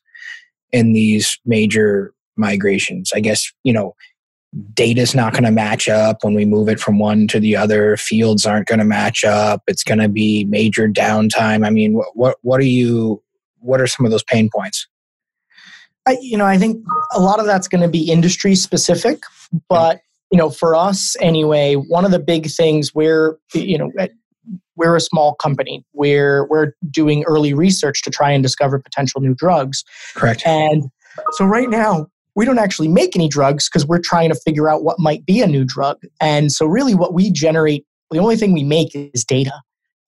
in 0.74 0.92
these 0.92 1.40
major 1.46 2.14
migrations. 2.36 3.12
I 3.16 3.22
guess, 3.22 3.50
you 3.64 3.72
know, 3.72 3.96
data's 4.74 5.16
not 5.16 5.32
going 5.32 5.46
to 5.46 5.52
match 5.52 5.88
up 5.88 6.24
when 6.24 6.34
we 6.34 6.44
move 6.44 6.68
it 6.68 6.80
from 6.80 7.00
one 7.00 7.28
to 7.28 7.40
the 7.40 7.56
other. 7.56 7.96
Fields 7.96 8.46
aren't 8.46 8.68
going 8.68 8.80
to 8.80 8.86
match 8.86 9.24
up. 9.24 9.64
It's 9.68 9.84
going 9.84 10.00
to 10.00 10.10
be 10.10 10.44
major 10.46 10.90
downtime. 10.90 11.66
I 11.66 11.70
mean, 11.70 11.94
what, 11.94 12.10
what, 12.16 12.38
what 12.42 12.60
are 12.60 12.66
you, 12.66 13.24
what 13.60 13.80
are 13.80 13.88
some 13.88 14.06
of 14.06 14.12
those 14.12 14.24
pain 14.24 14.50
points? 14.54 14.88
I, 16.06 16.18
you 16.20 16.38
know, 16.38 16.46
I 16.46 16.58
think 16.58 16.86
a 17.14 17.22
lot 17.22 17.40
of 17.40 17.46
that's 17.46 17.70
going 17.70 17.82
to 17.82 17.88
be 17.88 18.12
industry 18.12 18.56
specific, 18.56 19.24
but 19.70 20.02
you 20.32 20.38
know, 20.38 20.50
for 20.50 20.76
us 20.76 21.16
anyway, 21.22 21.76
one 21.76 22.06
of 22.06 22.12
the 22.12 22.20
big 22.20 22.50
things 22.50 22.94
we're, 22.94 23.38
you 23.54 23.78
know, 23.78 23.92
we're 24.76 24.96
a 24.96 25.02
small 25.02 25.36
company. 25.36 25.84
We're 25.94 26.48
we're 26.48 26.74
doing 26.90 27.24
early 27.24 27.54
research 27.54 28.02
to 28.04 28.10
try 28.10 28.32
and 28.32 28.44
discover 28.44 28.80
potential 28.80 29.22
new 29.22 29.36
drugs. 29.36 29.84
Correct. 30.16 30.44
And 30.46 30.90
so 31.34 31.46
right 31.46 31.70
now 31.70 32.08
we 32.36 32.46
don't 32.46 32.60
actually 32.60 32.88
make 32.88 33.16
any 33.16 33.28
drugs 33.28 33.70
because 33.70 33.86
we're 33.86 34.02
trying 34.04 34.30
to 34.30 34.36
figure 34.36 34.70
out 34.70 34.84
what 34.84 35.00
might 35.00 35.26
be 35.26 35.42
a 35.42 35.48
new 35.48 35.64
drug. 35.64 35.98
And 36.20 36.52
so 36.52 36.66
really 36.66 36.96
what 36.96 37.14
we 37.14 37.32
generate, 37.32 37.86
the 38.10 38.20
only 38.20 38.36
thing 38.36 38.54
we 38.54 38.64
make 38.64 38.96
is 38.96 39.24
data. 39.24 39.54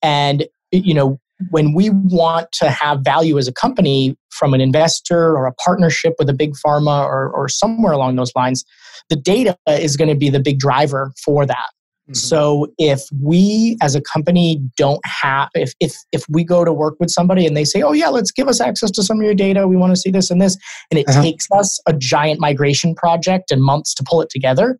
And 0.01 0.47
you 0.71 0.93
know, 0.93 1.19
when 1.49 1.73
we 1.73 1.89
want 1.89 2.51
to 2.53 2.69
have 2.69 3.01
value 3.01 3.37
as 3.37 3.47
a 3.47 3.53
company 3.53 4.15
from 4.29 4.53
an 4.53 4.61
investor 4.61 5.35
or 5.35 5.45
a 5.45 5.53
partnership 5.53 6.13
with 6.17 6.29
a 6.29 6.33
big 6.33 6.53
pharma 6.65 7.05
or, 7.05 7.29
or 7.29 7.49
somewhere 7.49 7.93
along 7.93 8.15
those 8.15 8.31
lines, 8.35 8.63
the 9.09 9.15
data 9.15 9.57
is 9.67 9.97
going 9.97 10.09
to 10.09 10.15
be 10.15 10.29
the 10.29 10.39
big 10.39 10.59
driver 10.59 11.11
for 11.23 11.45
that. 11.45 11.67
Mm-hmm. 12.05 12.13
So 12.13 12.67
if 12.77 13.01
we 13.19 13.77
as 13.81 13.95
a 13.95 14.01
company 14.01 14.61
don't 14.77 15.03
have 15.05 15.49
if 15.55 15.73
if 15.79 15.95
if 16.11 16.23
we 16.29 16.43
go 16.43 16.63
to 16.63 16.71
work 16.71 16.95
with 16.99 17.09
somebody 17.09 17.47
and 17.47 17.57
they 17.57 17.63
say, 17.63 17.81
"Oh 17.81 17.93
yeah, 17.93 18.09
let's 18.09 18.31
give 18.31 18.47
us 18.47 18.61
access 18.61 18.91
to 18.91 19.01
some 19.01 19.17
of 19.17 19.25
your 19.25 19.33
data. 19.33 19.67
We 19.67 19.75
want 19.75 19.91
to 19.91 19.95
see 19.95 20.11
this 20.11 20.29
and 20.29 20.39
this." 20.39 20.55
And 20.91 20.99
it 20.99 21.09
uh-huh. 21.09 21.23
takes 21.23 21.47
us 21.51 21.79
a 21.87 21.93
giant 21.93 22.39
migration 22.39 22.93
project 22.93 23.49
and 23.49 23.63
months 23.63 23.95
to 23.95 24.03
pull 24.07 24.21
it 24.21 24.29
together, 24.29 24.77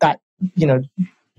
that 0.00 0.20
you 0.54 0.66
know, 0.66 0.80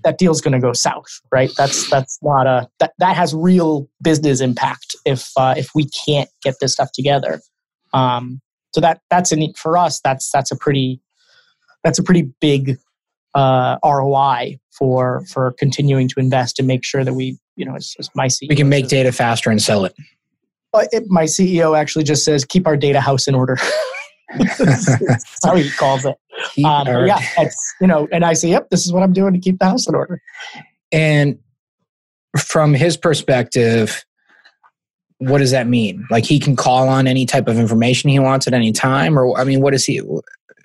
that 0.04 0.16
deal's 0.16 0.40
going 0.40 0.52
to 0.52 0.60
go 0.60 0.72
south, 0.72 1.20
right? 1.32 1.50
That's 1.56 1.90
that's 1.90 2.20
not 2.22 2.46
a 2.46 2.68
that 2.78 2.92
that 2.98 3.16
has 3.16 3.34
real 3.34 3.88
business 4.00 4.40
impact 4.40 4.94
if 5.04 5.32
uh, 5.36 5.54
if 5.56 5.70
we 5.74 5.88
can't 6.06 6.30
get 6.44 6.54
this 6.60 6.74
stuff 6.74 6.90
together. 6.94 7.40
Um, 7.92 8.40
so 8.72 8.80
that 8.80 9.00
that's 9.10 9.32
a 9.32 9.36
neat 9.36 9.58
for 9.58 9.76
us. 9.76 10.00
That's 10.04 10.30
that's 10.30 10.52
a 10.52 10.56
pretty 10.56 11.00
that's 11.82 11.98
a 11.98 12.02
pretty 12.04 12.30
big 12.40 12.78
uh, 13.34 13.78
ROI 13.84 14.58
for 14.70 15.24
for 15.26 15.52
continuing 15.52 16.08
to 16.08 16.20
invest 16.20 16.58
and 16.58 16.68
make 16.68 16.84
sure 16.84 17.04
that 17.04 17.14
we, 17.14 17.38
you 17.56 17.64
know, 17.64 17.74
as, 17.74 17.94
as 17.98 18.10
my 18.14 18.26
CEO 18.26 18.48
we 18.48 18.56
can 18.56 18.68
make 18.68 18.84
says, 18.84 18.90
data 18.90 19.12
faster 19.12 19.50
and 19.50 19.60
sell 19.60 19.84
it. 19.84 19.94
Uh, 20.72 20.84
it. 20.92 21.04
My 21.08 21.24
CEO 21.24 21.78
actually 21.78 22.04
just 22.04 22.24
says, 22.24 22.44
"Keep 22.44 22.66
our 22.66 22.76
data 22.76 23.00
house 23.00 23.26
in 23.28 23.34
order." 23.34 23.56
That's 24.38 25.38
how 25.44 25.54
he 25.54 25.70
calls 25.70 26.04
it. 26.04 26.16
Um, 26.64 26.86
yeah, 27.06 27.20
it's 27.38 27.74
you 27.80 27.86
know, 27.86 28.08
and 28.12 28.24
I 28.24 28.32
say, 28.32 28.50
"Yep, 28.50 28.70
this 28.70 28.84
is 28.84 28.92
what 28.92 29.02
I'm 29.02 29.12
doing 29.12 29.32
to 29.32 29.38
keep 29.38 29.58
the 29.58 29.66
house 29.66 29.86
in 29.86 29.94
order." 29.94 30.20
And 30.92 31.38
from 32.38 32.74
his 32.74 32.96
perspective, 32.96 34.04
what 35.18 35.38
does 35.38 35.50
that 35.52 35.66
mean? 35.66 36.06
Like 36.10 36.24
he 36.24 36.38
can 36.38 36.56
call 36.56 36.88
on 36.88 37.06
any 37.06 37.26
type 37.26 37.48
of 37.48 37.58
information 37.58 38.10
he 38.10 38.18
wants 38.18 38.46
at 38.46 38.54
any 38.54 38.72
time, 38.72 39.18
or 39.18 39.38
I 39.38 39.44
mean, 39.44 39.60
what 39.60 39.72
does 39.72 39.84
he? 39.84 39.98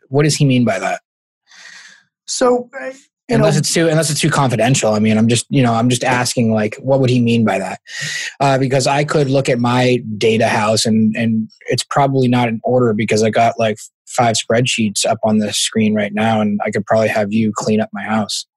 What 0.10 0.24
does 0.24 0.36
he 0.36 0.46
mean 0.46 0.66
by 0.66 0.80
that? 0.80 1.02
So 2.32 2.70
unless 3.30 3.56
know, 3.56 3.60
it's 3.60 3.74
too 3.74 3.88
unless 3.90 4.10
it's 4.10 4.22
too 4.22 4.30
confidential. 4.30 4.94
I 4.94 5.00
mean 5.00 5.18
i'm 5.18 5.28
just 5.28 5.46
you 5.50 5.62
know 5.62 5.74
i'm 5.74 5.90
just 5.90 6.04
asking 6.04 6.54
like 6.54 6.76
what 6.78 7.00
would 7.00 7.10
he 7.10 7.22
mean 7.22 7.44
by 7.46 7.60
that? 7.60 7.82
Uh, 8.40 8.58
because 8.58 8.88
i 8.88 9.04
could 9.04 9.30
look 9.30 9.50
at 9.50 9.60
my 9.60 9.98
data 10.18 10.48
house 10.48 10.86
and 10.86 11.16
and 11.16 11.50
it's 11.68 11.84
probably 11.84 12.28
not 12.28 12.48
in 12.48 12.62
order 12.64 12.94
because 12.94 13.22
i 13.22 13.30
got 13.30 13.60
like 13.60 13.78
five 14.08 14.36
spreadsheets 14.36 15.06
up 15.06 15.20
on 15.24 15.40
the 15.40 15.52
screen 15.52 15.94
right 15.94 16.14
now 16.14 16.40
and 16.40 16.60
i 16.66 16.72
could 16.72 16.86
probably 16.86 17.10
have 17.10 17.34
you 17.34 17.52
clean 17.56 17.82
up 17.82 17.90
my 17.94 18.04
house. 18.04 18.46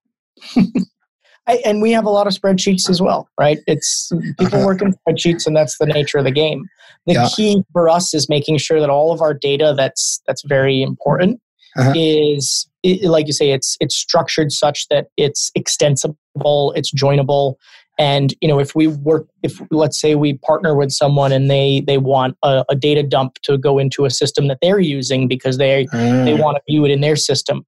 I, 1.47 1.57
and 1.67 1.83
we 1.83 1.93
have 1.93 2.07
a 2.07 2.11
lot 2.11 2.27
of 2.27 2.33
spreadsheets 2.33 2.89
as 2.89 3.03
well 3.03 3.29
right? 3.39 3.59
It's 3.67 4.11
people 4.39 4.59
uh-huh. 4.59 4.67
work 4.67 4.83
in 4.83 4.95
spreadsheets 4.95 5.47
and 5.47 5.57
that's 5.57 5.79
the 5.79 5.87
nature 5.87 6.19
of 6.19 6.25
the 6.25 6.31
game. 6.31 6.67
The 7.07 7.15
yeah. 7.15 7.29
key 7.37 7.63
for 7.73 7.91
us 7.91 8.15
is 8.15 8.31
making 8.31 8.57
sure 8.59 8.81
that 8.81 8.89
all 8.89 9.13
of 9.13 9.21
our 9.21 9.35
data 9.35 9.75
that's 9.77 10.23
that's 10.27 10.43
very 10.43 10.81
important 10.81 11.41
uh-huh. 11.77 11.93
is 11.97 12.69
it, 12.83 13.09
like 13.09 13.27
you 13.27 13.33
say 13.33 13.51
it's 13.51 13.77
it's 13.81 13.97
structured 13.97 14.53
such 14.53 14.89
that 14.89 15.07
it's 15.17 15.51
extensible 15.55 16.73
it's 16.77 16.93
joinable 16.93 17.55
and 17.99 18.35
you 18.41 18.49
know 18.49 18.59
if 18.59 18.75
we 18.75 18.87
work 18.87 19.27
if 19.43 19.61
let's 19.71 20.01
say 20.01 20.15
we 20.15 20.35
partner 20.39 20.75
with 20.75 20.91
someone 20.91 21.33
and 21.33 21.51
they 21.51 21.83
they 21.87 21.99
want 21.99 22.37
a, 22.43 22.65
a 22.69 22.77
data 22.77 23.03
dump 23.03 23.35
to 23.43 23.57
go 23.57 23.79
into 23.79 24.05
a 24.05 24.11
system 24.11 24.49
that 24.49 24.59
they're 24.61 24.81
using 24.81 25.29
because 25.29 25.59
they 25.59 25.87
mm. 25.87 26.25
they 26.25 26.35
want 26.35 26.57
to 26.57 26.63
view 26.69 26.85
it 26.85 26.91
in 26.91 27.01
their 27.01 27.17
system 27.17 27.65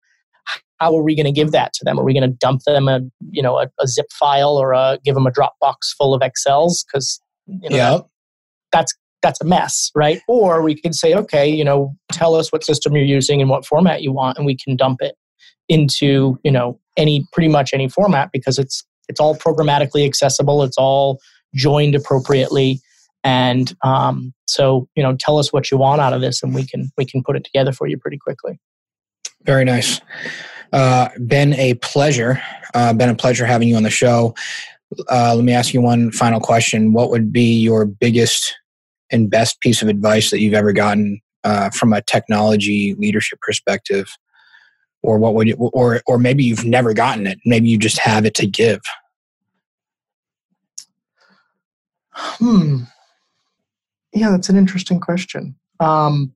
how 0.79 0.95
are 0.95 1.03
we 1.03 1.15
going 1.17 1.27
to 1.27 1.33
give 1.33 1.53
that 1.53 1.73
to 1.73 1.85
them 1.85 1.99
are 1.99 2.05
we 2.05 2.13
going 2.13 2.29
to 2.29 2.37
dump 2.39 2.63
them 2.67 2.89
a 2.89 3.01
you 3.31 3.43
know 3.43 3.59
a, 3.59 3.69
a 3.81 3.87
zip 3.87 4.07
file 4.13 4.57
or 4.57 4.73
a, 4.73 4.99
give 5.05 5.15
them 5.15 5.27
a 5.27 5.31
dropbox 5.31 5.95
full 5.97 6.15
of 6.15 6.23
excels 6.23 6.85
because 6.85 7.21
you 7.47 7.71
know, 7.71 7.77
yeah. 7.77 7.99
that's 8.73 8.95
that's 9.27 9.41
a 9.41 9.45
mess 9.45 9.91
right 9.95 10.21
or 10.29 10.63
we 10.63 10.75
can 10.75 10.93
say 10.93 11.15
okay 11.15 11.49
you 11.49 11.65
know 11.65 11.95
tell 12.13 12.35
us 12.35 12.53
what 12.53 12.65
system 12.65 12.95
you're 12.95 13.05
using 13.05 13.41
and 13.41 13.51
what 13.51 13.67
format 13.67 14.03
you 14.03 14.13
want 14.13 14.39
and 14.39 14.47
we 14.47 14.57
can 14.57 14.77
dump 14.77 15.03
it 15.03 15.17
into 15.69 16.39
you 16.45 16.51
know 16.51 16.79
any 16.97 17.27
pretty 17.33 17.49
much 17.49 17.73
any 17.73 17.89
format 17.89 18.31
because 18.33 18.59
it's 18.59 18.85
it's 19.09 19.21
all 19.21 19.35
programmatically 19.37 20.05
accessible. 20.05 20.63
It's 20.63 20.77
all 20.77 21.21
joined 21.55 21.95
appropriately. 21.95 22.81
And 23.25 23.75
um, 23.83 24.33
so, 24.47 24.89
you 24.95 25.03
know, 25.03 25.17
tell 25.19 25.39
us 25.39 25.53
what 25.53 25.71
you 25.71 25.79
want 25.79 26.01
out 26.01 26.13
of 26.13 26.21
this, 26.21 26.43
and 26.43 26.55
we 26.55 26.65
can 26.65 26.91
we 26.97 27.05
can 27.05 27.23
put 27.23 27.37
it 27.37 27.45
together 27.45 27.73
for 27.73 27.87
you 27.87 27.99
pretty 27.99 28.19
quickly. 28.19 28.59
Very 29.43 29.65
nice. 29.65 30.01
Uh, 30.73 31.09
been 31.27 31.53
a 31.55 31.75
pleasure. 31.75 32.41
Uh, 32.75 32.93
been 32.93 33.09
a 33.09 33.15
pleasure 33.15 33.47
having 33.47 33.69
you 33.69 33.77
on 33.77 33.83
the 33.83 33.91
show. 33.91 34.35
Uh, 35.11 35.35
let 35.35 35.45
me 35.45 35.53
ask 35.53 35.75
you 35.75 35.81
one 35.81 36.13
final 36.13 36.41
question. 36.41 36.93
What 36.93 37.11
would 37.11 37.33
be 37.33 37.59
your 37.59 37.85
biggest 37.85 38.55
and 39.11 39.31
best 39.31 39.61
piece 39.61 39.83
of 39.83 39.89
advice 39.89 40.31
that 40.31 40.41
you've 40.41 40.55
ever 40.55 40.73
gotten 40.73 41.21
uh, 41.45 41.71
from 41.71 41.93
a 41.93 42.03
technology 42.03 42.95
leadership 42.99 43.41
perspective? 43.41 44.09
Or 45.03 45.19
what 45.19 45.35
would 45.35 45.47
you, 45.47 45.55
or 45.55 46.01
or 46.07 46.19
maybe 46.19 46.43
you've 46.43 46.65
never 46.65 46.93
gotten 46.93 47.27
it. 47.27 47.39
Maybe 47.45 47.69
you 47.69 47.79
just 47.79 47.99
have 47.99 48.25
it 48.25 48.35
to 48.35 48.47
give. 48.47 48.81
Hmm. 52.13 52.85
Yeah 54.13 54.31
that's 54.31 54.49
an 54.49 54.57
interesting 54.57 54.99
question. 55.01 55.55
Um, 55.79 56.35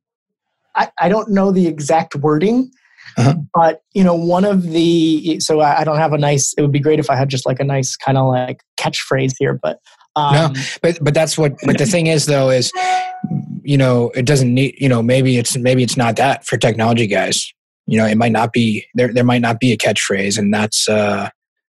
I, 0.77 0.91
I 1.01 1.09
don't 1.09 1.31
know 1.31 1.51
the 1.51 1.67
exact 1.67 2.15
wording 2.15 2.71
uh-huh. 3.17 3.35
but 3.55 3.83
you 3.93 4.05
know 4.05 4.15
one 4.15 4.45
of 4.45 4.63
the 4.71 5.41
so 5.41 5.61
I, 5.61 5.81
I, 5.81 5.85
don't 5.85 5.99
have 5.99 6.13
a 6.13 6.19
nice 6.19 6.55
it 6.55 6.63
would 6.63 6.73
be 6.73 6.81
great 6.81 6.99
if 6.99 7.11
i 7.11 7.17
had 7.17 7.29
just 7.29 7.47
like 7.47 7.61
a 7.61 7.65
nice 7.65 7.97
kind 7.97 8.19
of 8.19 8.27
like 8.27 8.63
catchphrase 8.79 9.35
here 9.39 9.59
but 9.61 9.79
um, 10.17 10.35
no 10.35 10.61
but 10.83 10.99
but 11.03 11.15
that's 11.15 11.39
what 11.39 11.55
but 11.65 11.79
the 11.79 11.87
thing 11.87 12.07
is 12.07 12.27
though 12.27 12.51
is 12.51 12.73
you 13.63 13.77
know 13.77 14.11
it 14.15 14.27
doesn't 14.27 14.53
need 14.53 14.75
you 14.79 14.89
know 14.89 15.03
maybe 15.03 15.39
it's 15.39 15.57
maybe 15.57 15.83
it's 15.83 15.97
not 15.97 16.17
that 16.17 16.45
for 16.45 16.57
technology 16.57 17.07
guys 17.07 17.53
you 17.87 17.99
know 17.99 18.07
it 18.07 18.17
might 18.17 18.33
not 18.33 18.53
be 18.53 18.85
there 18.95 19.13
there 19.13 19.25
might 19.25 19.43
not 19.43 19.61
be 19.61 19.73
a 19.73 19.77
catchphrase 19.77 20.39
and 20.39 20.53
that's 20.53 20.89
uh 20.89 21.29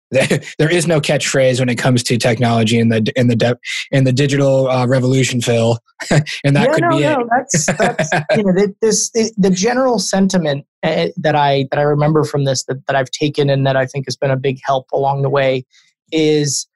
there 0.12 0.72
is 0.72 0.88
no 0.88 1.02
catchphrase 1.02 1.60
when 1.60 1.68
it 1.68 1.76
comes 1.76 2.04
to 2.04 2.18
technology 2.18 2.78
in 2.78 2.90
the 2.90 3.12
in 3.16 3.28
the 3.28 3.36
de- 3.36 3.58
in 3.92 4.04
the 4.04 4.14
digital 4.14 4.70
uh, 4.70 4.86
revolution, 4.86 5.42
Phil, 5.42 5.80
and 6.12 6.56
that 6.56 6.68
yeah, 6.68 6.74
could 6.74 6.84
no, 6.84 6.90
be 6.90 7.02
no, 7.02 7.20
it. 7.22 7.28
That's, 7.32 7.66
that's 7.66 8.10
you 8.38 8.44
know 8.44 8.54
this 8.82 9.12
it, 9.16 9.34
the 9.36 9.50
general 9.50 9.98
sentiment 9.98 10.66
uh, 10.84 11.08
that 11.18 11.36
I 11.36 11.68
that 11.72 11.80
I 11.80 11.84
remember 11.84 12.24
from 12.24 12.46
this 12.46 12.64
that, 12.66 12.86
that 12.86 12.96
I've 12.96 13.10
taken 13.10 13.50
and 13.50 13.66
that 13.66 13.76
I 13.76 13.88
think 13.88 14.06
has 14.06 14.16
been 14.16 14.32
a 14.32 14.38
big 14.38 14.60
help 14.64 14.92
along 14.94 15.24
the 15.24 15.30
way 15.30 15.66
is 16.12 16.68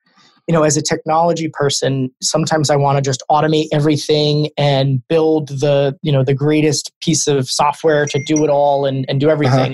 you 0.50 0.54
know, 0.54 0.64
as 0.64 0.76
a 0.76 0.82
technology 0.82 1.48
person, 1.48 2.10
sometimes 2.24 2.72
I 2.72 2.76
want 2.76 2.98
to 2.98 3.04
just 3.04 3.22
automate 3.30 3.68
everything 3.72 4.50
and 4.58 5.00
build 5.08 5.50
the, 5.50 5.96
you 6.02 6.12
know, 6.12 6.24
the 6.24 6.34
greatest 6.34 6.92
piece 7.04 7.28
of 7.28 7.48
software 7.48 8.08
to 8.08 8.24
do 8.26 8.44
it 8.44 8.50
all 8.50 8.88
and, 8.88 9.06
and 9.08 9.20
do 9.20 9.28
uh-huh. 9.28 9.34
everything. 9.34 9.74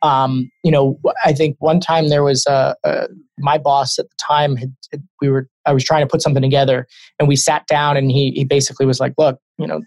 Uh-huh. 0.00 0.08
Um, 0.08 0.50
you 0.64 0.70
know, 0.70 0.98
I 1.26 1.34
think 1.34 1.56
one 1.58 1.78
time 1.78 2.08
there 2.08 2.24
was 2.24 2.46
a, 2.46 2.74
a 2.84 3.08
my 3.38 3.58
boss 3.58 3.98
at 3.98 4.08
the 4.08 4.16
time 4.26 4.56
had, 4.56 4.74
had, 4.90 5.02
we 5.20 5.28
were 5.28 5.46
I 5.66 5.74
was 5.74 5.84
trying 5.84 6.00
to 6.00 6.06
put 6.06 6.22
something 6.22 6.42
together 6.42 6.86
and 7.18 7.28
we 7.28 7.36
sat 7.36 7.66
down 7.66 7.98
and 7.98 8.10
he 8.10 8.30
he 8.30 8.44
basically 8.44 8.86
was 8.86 9.00
like, 9.00 9.12
look, 9.18 9.38
you 9.58 9.66
know, 9.66 9.82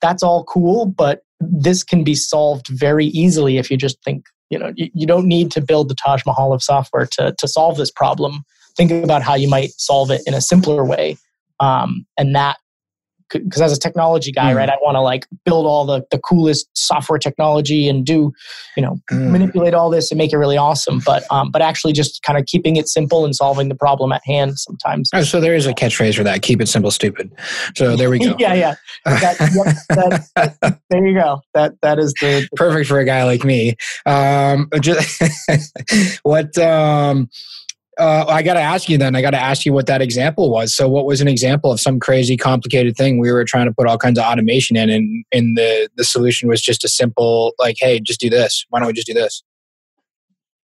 that's 0.00 0.24
all 0.24 0.42
cool, 0.44 0.86
but 0.86 1.20
this 1.38 1.84
can 1.84 2.02
be 2.02 2.16
solved 2.16 2.66
very 2.68 3.06
easily 3.06 3.58
if 3.58 3.70
you 3.70 3.76
just 3.76 4.02
think, 4.02 4.24
you 4.50 4.58
know, 4.58 4.72
you, 4.74 4.90
you 4.94 5.06
don't 5.06 5.28
need 5.28 5.52
to 5.52 5.60
build 5.60 5.88
the 5.88 5.94
Taj 5.94 6.24
Mahal 6.26 6.52
of 6.52 6.60
software 6.60 7.06
to 7.12 7.32
to 7.38 7.46
solve 7.46 7.76
this 7.76 7.92
problem 7.92 8.42
think 8.76 8.90
about 8.90 9.22
how 9.22 9.34
you 9.34 9.48
might 9.48 9.70
solve 9.72 10.10
it 10.10 10.22
in 10.26 10.34
a 10.34 10.40
simpler 10.40 10.84
way 10.84 11.16
um, 11.60 12.06
and 12.18 12.34
that 12.34 12.56
because 13.32 13.60
as 13.60 13.76
a 13.76 13.78
technology 13.78 14.32
guy, 14.32 14.52
mm. 14.52 14.56
right, 14.56 14.68
I 14.68 14.76
want 14.82 14.96
to 14.96 15.00
like 15.00 15.26
build 15.44 15.66
all 15.66 15.86
the, 15.86 16.04
the 16.10 16.18
coolest 16.18 16.68
software 16.74 17.18
technology 17.18 17.88
and 17.88 18.04
do, 18.04 18.32
you 18.76 18.82
know, 18.82 19.00
mm. 19.10 19.30
manipulate 19.30 19.74
all 19.74 19.90
this 19.90 20.10
and 20.10 20.18
make 20.18 20.32
it 20.32 20.36
really 20.36 20.56
awesome. 20.56 21.00
But 21.04 21.24
um, 21.30 21.50
but 21.50 21.62
actually 21.62 21.92
just 21.92 22.22
kind 22.22 22.38
of 22.38 22.46
keeping 22.46 22.76
it 22.76 22.88
simple 22.88 23.24
and 23.24 23.34
solving 23.34 23.68
the 23.68 23.74
problem 23.74 24.12
at 24.12 24.22
hand 24.24 24.58
sometimes. 24.58 25.10
Oh, 25.14 25.22
so 25.22 25.40
there 25.40 25.54
is 25.54 25.66
a 25.66 25.72
catchphrase 25.72 26.16
for 26.16 26.24
that: 26.24 26.42
"Keep 26.42 26.60
it 26.60 26.68
simple, 26.68 26.90
stupid." 26.90 27.32
So 27.76 27.96
there 27.96 28.10
we 28.10 28.18
go. 28.24 28.36
yeah, 28.38 28.54
yeah. 28.54 28.74
That, 29.04 29.36
yep, 29.54 30.22
that, 30.34 30.78
there 30.90 31.06
you 31.06 31.14
go. 31.14 31.40
That 31.54 31.74
that 31.82 31.98
is 31.98 32.12
the, 32.20 32.46
the 32.50 32.56
perfect 32.56 32.88
for 32.88 32.98
a 32.98 33.04
guy 33.04 33.24
like 33.24 33.44
me. 33.44 33.76
Um, 34.06 34.68
just 34.80 35.22
what 36.22 36.56
um 36.58 37.28
uh, 37.98 38.24
I 38.26 38.42
got 38.42 38.54
to 38.54 38.60
ask 38.60 38.88
you 38.88 38.96
then. 38.96 39.14
I 39.14 39.20
got 39.20 39.32
to 39.32 39.40
ask 39.40 39.66
you 39.66 39.72
what 39.72 39.86
that 39.86 40.00
example 40.00 40.50
was. 40.50 40.74
So, 40.74 40.88
what 40.88 41.04
was 41.04 41.20
an 41.20 41.28
example 41.28 41.70
of 41.70 41.78
some 41.78 42.00
crazy, 42.00 42.36
complicated 42.36 42.96
thing 42.96 43.18
we 43.18 43.30
were 43.30 43.44
trying 43.44 43.66
to 43.66 43.72
put 43.72 43.86
all 43.86 43.98
kinds 43.98 44.18
of 44.18 44.24
automation 44.24 44.76
in, 44.76 44.88
and 44.88 45.24
and 45.30 45.58
the 45.58 45.90
the 45.96 46.04
solution 46.04 46.48
was 46.48 46.62
just 46.62 46.84
a 46.84 46.88
simple, 46.88 47.52
like, 47.58 47.76
hey, 47.78 48.00
just 48.00 48.20
do 48.20 48.30
this. 48.30 48.64
Why 48.70 48.78
don't 48.78 48.86
we 48.86 48.94
just 48.94 49.06
do 49.06 49.14
this? 49.14 49.42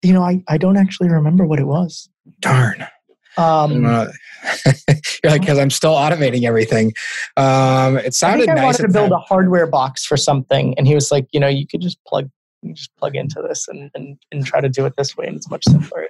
You 0.02 0.12
know, 0.12 0.22
I 0.22 0.42
I 0.48 0.58
don't 0.58 0.76
actually 0.76 1.10
remember 1.10 1.46
what 1.46 1.60
it 1.60 1.66
was. 1.66 2.08
Darn. 2.40 2.86
Um, 3.36 3.82
You're 3.84 5.30
like 5.30 5.40
because 5.42 5.58
I'm 5.58 5.70
still 5.70 5.94
automating 5.94 6.42
everything. 6.42 6.92
Um, 7.36 7.98
it 7.98 8.14
sounded 8.14 8.48
I, 8.48 8.52
I 8.52 8.54
nice. 8.56 8.64
wanted 8.64 8.82
to 8.88 8.92
build 8.92 9.12
a 9.12 9.18
hardware 9.18 9.68
box 9.68 10.04
for 10.04 10.16
something, 10.16 10.74
and 10.76 10.88
he 10.88 10.94
was 10.96 11.12
like, 11.12 11.28
you 11.32 11.38
know, 11.38 11.46
you 11.46 11.68
could 11.68 11.80
just 11.80 12.02
plug, 12.04 12.28
you 12.62 12.74
just 12.74 12.94
plug 12.96 13.14
into 13.14 13.40
this 13.46 13.68
and, 13.68 13.92
and 13.94 14.18
and 14.32 14.44
try 14.44 14.60
to 14.60 14.68
do 14.68 14.84
it 14.86 14.94
this 14.98 15.16
way, 15.16 15.26
and 15.28 15.36
it's 15.36 15.48
much 15.48 15.62
simpler 15.68 16.08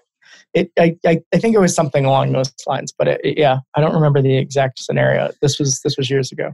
it, 0.54 0.70
I, 0.78 0.96
I, 1.06 1.20
I, 1.32 1.38
think 1.38 1.54
it 1.54 1.60
was 1.60 1.74
something 1.74 2.04
along 2.04 2.32
those 2.32 2.52
lines, 2.66 2.92
but 2.96 3.08
it, 3.08 3.20
it, 3.24 3.38
yeah, 3.38 3.58
I 3.74 3.80
don't 3.80 3.94
remember 3.94 4.20
the 4.20 4.36
exact 4.36 4.78
scenario. 4.78 5.30
This 5.40 5.58
was 5.58 5.80
this 5.82 5.96
was 5.96 6.10
years 6.10 6.32
ago. 6.32 6.52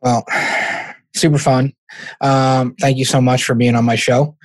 Well, 0.00 0.24
super 1.14 1.38
fun. 1.38 1.72
Um, 2.20 2.74
thank 2.80 2.98
you 2.98 3.04
so 3.04 3.20
much 3.20 3.44
for 3.44 3.54
being 3.54 3.76
on 3.76 3.84
my 3.84 3.96
show, 3.96 4.36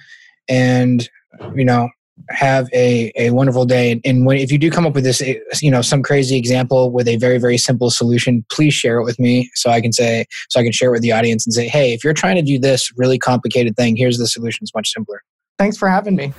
and 0.48 1.08
you 1.56 1.66
know, 1.66 1.90
have 2.30 2.68
a, 2.74 3.12
a 3.16 3.32
wonderful 3.32 3.66
day. 3.66 3.92
And, 3.92 4.02
and 4.06 4.26
when, 4.26 4.38
if 4.38 4.52
you 4.52 4.58
do 4.58 4.70
come 4.70 4.86
up 4.86 4.94
with 4.94 5.04
this, 5.04 5.22
you 5.62 5.72
know, 5.72 5.82
some 5.82 6.04
crazy 6.04 6.38
example 6.38 6.92
with 6.92 7.08
a 7.08 7.18
very 7.18 7.38
very 7.38 7.58
simple 7.58 7.90
solution, 7.90 8.46
please 8.52 8.74
share 8.74 9.00
it 9.00 9.04
with 9.04 9.20
me 9.20 9.50
so 9.56 9.70
I 9.70 9.82
can 9.82 9.92
say 9.92 10.26
so 10.50 10.60
I 10.60 10.64
can 10.64 10.72
share 10.72 10.90
it 10.90 10.94
with 10.94 11.02
the 11.02 11.12
audience 11.12 11.46
and 11.46 11.54
say, 11.54 11.68
hey, 11.68 11.94
if 11.94 12.04
you're 12.04 12.14
trying 12.14 12.36
to 12.36 12.42
do 12.42 12.60
this 12.60 12.92
really 12.98 13.18
complicated 13.18 13.76
thing, 13.76 13.96
here's 13.96 14.18
the 14.18 14.28
solution. 14.28 14.64
It's 14.64 14.74
much 14.74 14.92
simpler. 14.92 15.22
Thanks 15.58 15.78
for 15.78 15.90
having 15.90 16.16
me. 16.16 16.34